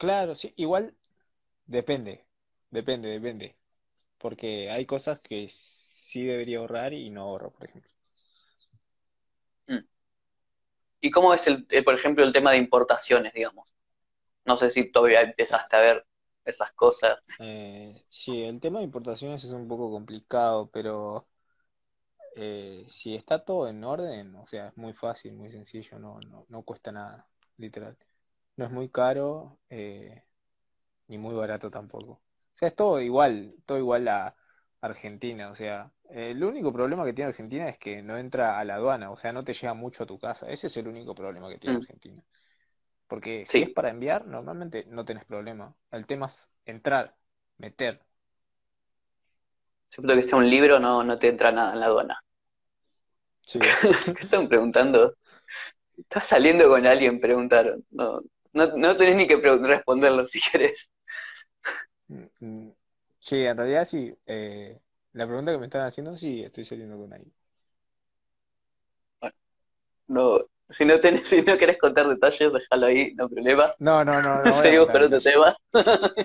[0.02, 0.94] Claro, sí, igual
[1.66, 2.26] depende,
[2.70, 3.56] depende, depende,
[4.18, 7.90] porque hay cosas que sí debería ahorrar y no ahorro, por ejemplo.
[11.00, 13.68] ¿Y cómo es, el, el, por ejemplo, el tema de importaciones, digamos?
[14.46, 16.06] No sé si todavía empezaste a ver
[16.44, 17.20] esas cosas.
[17.38, 21.28] Eh, sí, el tema de importaciones es un poco complicado, pero
[22.36, 26.46] eh, si está todo en orden, o sea, es muy fácil, muy sencillo, no, no,
[26.48, 27.26] no cuesta nada,
[27.58, 27.96] literal.
[28.56, 30.24] No es muy caro, eh,
[31.08, 32.12] ni muy barato tampoco.
[32.14, 32.22] O
[32.58, 34.36] sea, es todo igual, todo igual a
[34.80, 35.50] Argentina.
[35.50, 39.10] O sea, el único problema que tiene Argentina es que no entra a la aduana,
[39.12, 40.48] o sea, no te llega mucho a tu casa.
[40.50, 41.78] Ese es el único problema que tiene Mm.
[41.78, 42.22] Argentina.
[43.08, 45.74] Porque si es para enviar, normalmente no tenés problema.
[45.92, 47.16] El tema es entrar,
[47.58, 48.02] meter.
[49.90, 52.18] Siempre que sea un libro no, no te entra nada en la aduana.
[53.46, 53.60] Sí.
[54.14, 55.14] ¿Qué están preguntando?
[55.98, 57.20] ¿Estás saliendo con alguien?
[57.20, 57.84] Preguntaron.
[57.90, 58.22] No,
[58.52, 60.90] no, no tenés ni que responderlo si querés.
[63.20, 64.14] Sí, en realidad sí.
[64.26, 64.80] eh,
[65.12, 67.32] la pregunta que me están haciendo, sí, estoy saliendo con alguien.
[70.08, 70.38] No,
[70.68, 73.74] Si no, tenés, si no querés contar detalles, déjalo ahí, no problema.
[73.78, 74.62] No, no, no, no.
[74.62, 75.56] Seguimos con otro tema.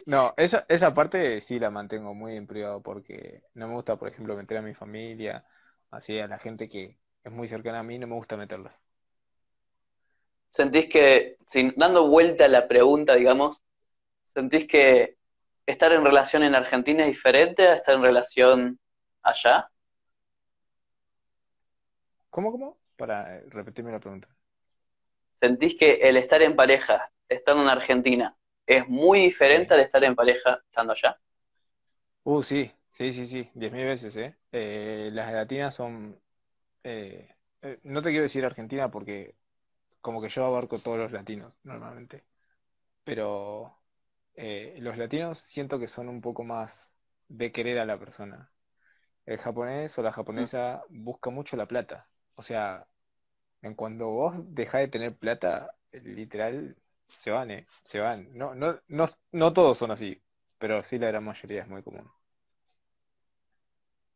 [0.05, 4.07] No, esa, esa parte sí la mantengo muy en privado porque no me gusta, por
[4.07, 5.45] ejemplo, meter a mi familia,
[5.91, 8.71] así a la gente que es muy cercana a mí, no me gusta meterlos.
[10.57, 13.63] ¿Sentís que, sin, dando vuelta a la pregunta, digamos,
[14.33, 15.17] sentís que
[15.67, 18.79] estar en relación en Argentina es diferente a estar en relación
[19.23, 19.69] allá?
[22.29, 22.77] ¿Cómo, cómo?
[22.95, 24.29] Para eh, repetirme la pregunta.
[25.39, 28.37] ¿Sentís que el estar en pareja estando en Argentina
[28.67, 29.73] es muy diferente Sí.
[29.73, 31.19] al estar en pareja estando allá?
[32.23, 34.35] Uh, sí, sí, sí, sí, diez mil veces, ¿eh?
[34.51, 36.19] Eh, las latinas son,
[36.83, 37.29] eh,
[37.61, 39.35] eh, no te quiero decir Argentina porque
[40.01, 42.23] como que yo abarco todos los latinos normalmente,
[43.03, 43.77] pero
[44.35, 46.91] eh, los latinos siento que son un poco más
[47.29, 48.51] de querer a la persona.
[49.25, 52.87] El japonés o la japonesa busca mucho la plata, o sea,
[53.61, 56.75] en cuando vos dejás de tener plata, literal,
[57.07, 57.65] se van, ¿eh?
[57.85, 58.29] Se van.
[58.37, 60.21] No, no, no, no todos son así,
[60.57, 62.09] pero sí la gran mayoría es muy común.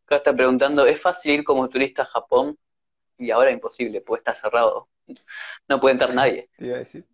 [0.06, 2.58] Acá están preguntando, ¿es fácil ir como turista a Japón?
[3.18, 4.90] Y ahora imposible, pues está cerrado.
[5.68, 6.50] No puede entrar nadie.
[6.58, 7.08] Te iba a decir.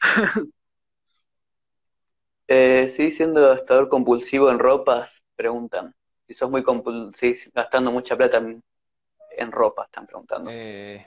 [2.46, 5.24] Eh, ¿sí siendo gastador compulsivo en ropas?
[5.36, 5.94] Preguntan.
[6.26, 8.62] Si sos muy compulsivo, gastando mucha plata en,
[9.38, 10.54] en ropa, están preguntando.
[10.54, 11.06] Eh,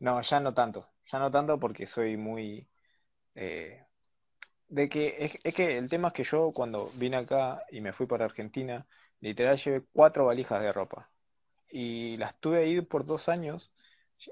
[0.00, 0.88] no, ya no tanto.
[1.10, 2.68] Ya no tanto porque soy muy...
[3.34, 3.84] eh,
[4.68, 7.92] de que es, es que el tema es que yo cuando vine acá y me
[7.92, 8.86] fui para Argentina,
[9.20, 11.10] literal llevé cuatro valijas de ropa.
[11.70, 13.72] Y las tuve ahí por dos años.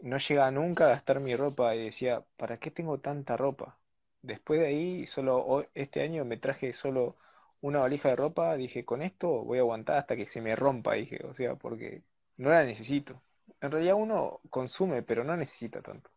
[0.03, 3.79] No llegaba nunca a gastar mi ropa y decía, ¿para qué tengo tanta ropa?
[4.23, 7.17] Después de ahí, solo este año me traje solo
[7.61, 8.57] una valija de ropa.
[8.57, 11.25] Dije, con esto voy a aguantar hasta que se me rompa, dije.
[11.27, 12.03] O sea, porque
[12.37, 13.23] no la necesito.
[13.61, 16.11] En realidad uno consume, pero no necesita tanto.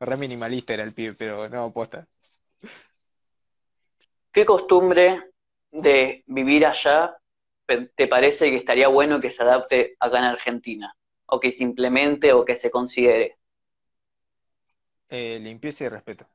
[0.00, 2.06] Re minimalista era el pibe, pero no, posta.
[4.32, 5.30] ¿Qué costumbre
[5.70, 7.16] de vivir allá
[7.94, 10.94] te parece que estaría bueno que se adapte acá en Argentina?
[11.30, 13.38] O que se implemente o que se considere.
[15.08, 16.26] Eh, limpieza y respeto.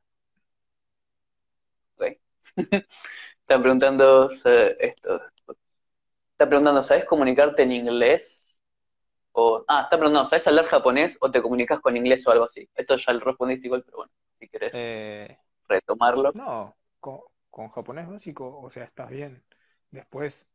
[1.98, 2.18] ¿ok?
[3.42, 4.30] Están preguntando
[4.80, 5.22] esto.
[6.34, 8.60] Están preguntando, ¿sabes comunicarte en inglés?
[9.34, 12.70] O, ah, están preguntando, ¿sabes hablar japonés o te comunicas con inglés o algo así?
[12.76, 15.38] Esto ya lo respondiste igual, pero bueno, si querés Eh,
[15.70, 16.34] retomarlo.
[16.34, 17.20] no, con,
[17.50, 19.44] con japonés básico, o sea, estás bien.
[19.92, 20.48] Después,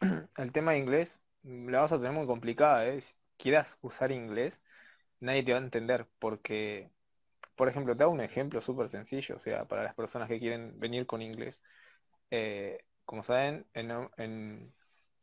[0.38, 3.02] el tema de inglés, la vas a tener muy complicada, ¿eh?
[3.38, 4.60] Quieras usar inglés,
[5.20, 6.90] nadie te va a entender porque,
[7.56, 10.78] por ejemplo, te hago un ejemplo súper sencillo, o sea, para las personas que quieren
[10.80, 11.62] venir con inglés.
[12.30, 14.72] Eh, como saben, en,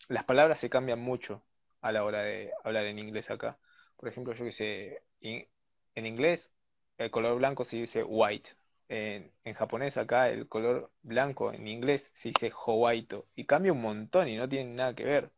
[0.08, 1.44] las palabras se cambian mucho
[1.82, 3.58] a la hora de hablar en inglés acá.
[3.98, 6.52] Por ejemplo, yo que sé, en inglés
[6.98, 8.52] el color blanco se dice white.
[8.90, 13.28] En, en japonés acá el color blanco en inglés se dice howaito.
[13.36, 15.32] Y cambia un montón y no tiene nada que ver.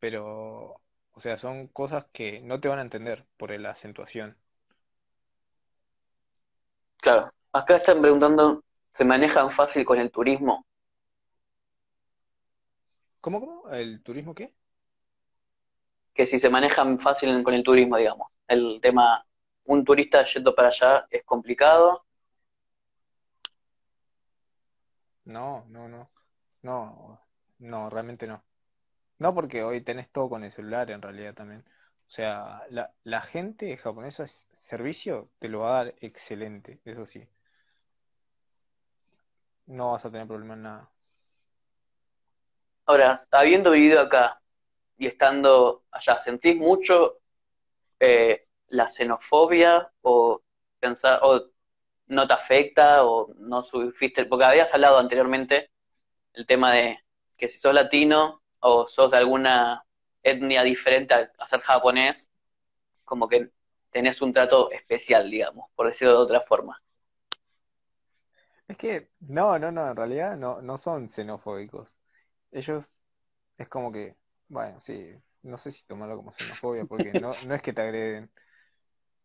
[0.00, 0.80] Pero,
[1.18, 4.36] o sea, son cosas que no te van a entender por la acentuación.
[6.98, 8.62] Claro, acá están preguntando,
[8.92, 10.64] ¿se manejan fácil con el turismo?
[13.20, 13.70] ¿Cómo, cómo?
[13.70, 14.52] ¿El turismo qué?
[16.14, 18.28] Que si se manejan fácil con el turismo, digamos.
[18.46, 19.24] El tema,
[19.64, 22.04] un turista yendo para allá es complicado.
[25.26, 26.10] No, no, no.
[26.62, 27.20] No,
[27.60, 28.42] no, realmente no.
[29.18, 31.64] No, porque hoy tenés todo con el celular en realidad también.
[32.08, 37.28] O sea, la, gente japonesa, servicio, te lo va a dar excelente, eso sí.
[39.66, 40.90] No vas a tener problema en nada.
[42.86, 44.40] Ahora, habiendo vivido acá
[44.96, 47.18] y estando allá, ¿sentís mucho
[48.00, 50.42] eh, la xenofobia o
[50.80, 51.50] pensar, o
[52.06, 54.24] no te afecta o no sufriste?
[54.24, 55.70] Porque habías hablado anteriormente
[56.32, 56.98] el tema de
[57.36, 59.84] que si sos latino o sos de alguna
[60.22, 62.30] etnia diferente a, ser japonés,
[63.04, 63.50] como que
[63.90, 66.82] tenés un trato especial, digamos, por decirlo de otra forma.
[68.66, 71.98] Es que, no, no, no, en realidad no, no son xenofóbicos.
[72.52, 72.84] Ellos
[73.56, 74.16] es como que,
[74.48, 78.30] bueno, sí, no sé si tomarlo como xenofobia, porque no, no es que te agreden.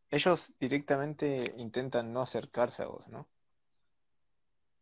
[0.09, 3.27] Ellos directamente intentan no acercarse a vos, ¿no?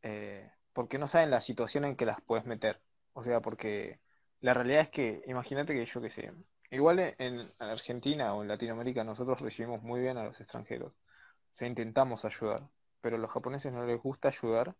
[0.03, 2.81] Eh, porque no saben la situación en que las puedes meter.
[3.13, 3.99] O sea, porque
[4.41, 6.31] la realidad es que, imagínate que yo qué sé,
[6.71, 10.93] igual en, en Argentina o en Latinoamérica nosotros recibimos muy bien a los extranjeros.
[10.93, 12.67] O sea, intentamos ayudar,
[13.01, 14.75] pero a los japoneses no les gusta ayudar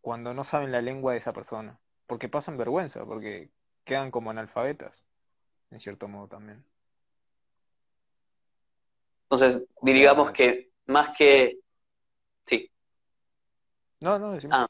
[0.00, 3.50] cuando no saben la lengua de esa persona, porque pasan vergüenza, porque
[3.84, 5.04] quedan como analfabetas,
[5.70, 6.64] en cierto modo también.
[9.30, 11.58] Entonces, digamos que más que...
[12.44, 12.70] Sí.
[14.00, 14.56] No, no, decimos.
[14.58, 14.68] Ah.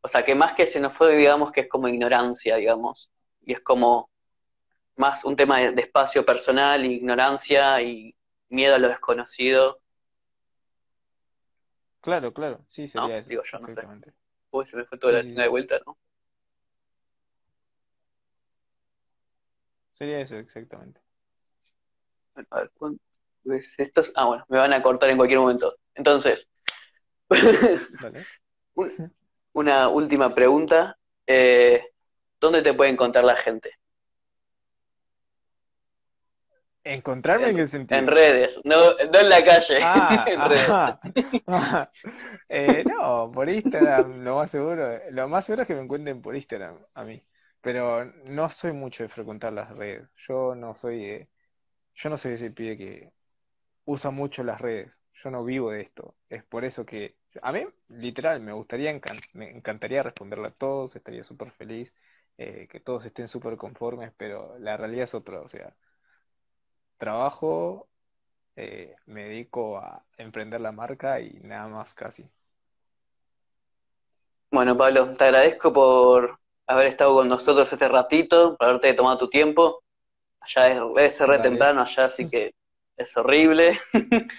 [0.00, 3.10] O sea, que más que se nos fue, digamos que es como ignorancia, digamos.
[3.46, 4.10] Y es como
[4.96, 8.14] más un tema de, espacio personal, ignorancia y
[8.50, 9.80] miedo a lo desconocido.
[12.00, 13.30] Claro, claro, sí, sería No, eso.
[13.30, 13.72] digo yo, no sé.
[13.72, 14.12] exactamente.
[14.50, 15.98] Uy, se me fue toda la Sí, de vuelta, ¿no?
[19.94, 21.00] Sería eso, exactamente.
[22.34, 23.00] Bueno, a ver, ¿cuánto
[23.52, 24.12] es estos?
[24.16, 25.76] Ah, bueno, me van a cortar en cualquier momento.
[25.94, 26.48] Entonces,
[27.98, 28.26] Dale.
[28.74, 29.14] un-
[29.52, 30.96] una última pregunta.
[31.26, 31.93] Eh,
[32.44, 33.72] ¿dónde te puede encontrar la gente?
[36.86, 37.98] ¿Encontrarme en qué sentido?
[38.00, 38.76] En redes, no,
[39.12, 40.68] no en la calle, Ah, en redes.
[40.68, 41.00] ajá.
[41.46, 41.92] Ajá.
[42.48, 46.36] Eh, no, por Instagram, lo más seguro, lo más seguro es que me encuentren por
[46.36, 47.22] Instagram a mí.
[47.62, 50.06] Pero no soy mucho de frecuentar las redes.
[50.28, 51.28] Yo no soy, eh,
[51.94, 53.12] yo no soy ese pibe que
[53.86, 54.92] usa mucho las redes.
[55.22, 56.16] Yo no vivo de esto.
[56.28, 59.00] Es por eso que a mí, literal, me gustaría,
[59.32, 61.92] me encantaría responderle a todos, estaría súper feliz,
[62.38, 65.40] eh, que todos estén súper conformes, pero la realidad es otra.
[65.40, 65.74] O sea,
[66.98, 67.88] trabajo
[68.56, 72.28] eh, me dedico a emprender la marca y nada más casi.
[74.50, 79.28] Bueno, Pablo, te agradezco por haber estado con nosotros este ratito, por haberte tomado tu
[79.28, 79.82] tiempo.
[80.40, 81.50] Allá es, ser re Dale.
[81.50, 82.54] temprano allá, así que
[82.96, 83.78] es horrible.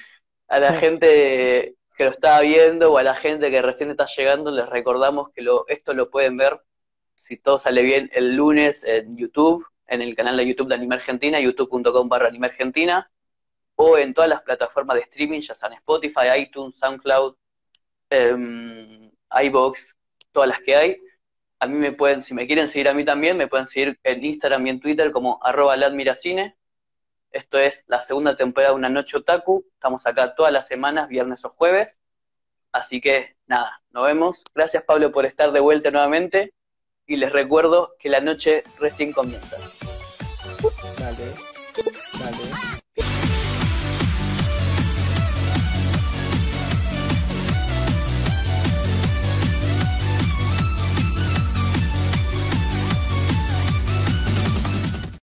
[0.48, 4.52] A la gente que lo está viendo o a la gente que recién está llegando,
[4.52, 6.62] les recordamos que lo, esto lo pueden ver,
[7.16, 10.96] si todo sale bien, el lunes en YouTube, en el canal de YouTube de Anime
[10.96, 13.10] Argentina, youtube.com barra Anime Argentina,
[13.76, 17.36] o en todas las plataformas de streaming, ya sean Spotify, iTunes, SoundCloud,
[18.10, 19.12] em,
[19.44, 19.96] iBox,
[20.32, 21.02] todas las que hay.
[21.60, 24.24] A mí me pueden, si me quieren seguir a mí también, me pueden seguir en
[24.24, 26.56] Instagram y en Twitter como arroba ladmiracine.
[27.32, 29.66] Esto es la segunda temporada de Una Noche Otaku.
[29.74, 32.00] Estamos acá todas las semanas, viernes o jueves.
[32.72, 34.44] Así que nada, nos vemos.
[34.54, 36.54] Gracias Pablo por estar de vuelta nuevamente.
[37.08, 39.58] Y les recuerdo que la noche recién comienza.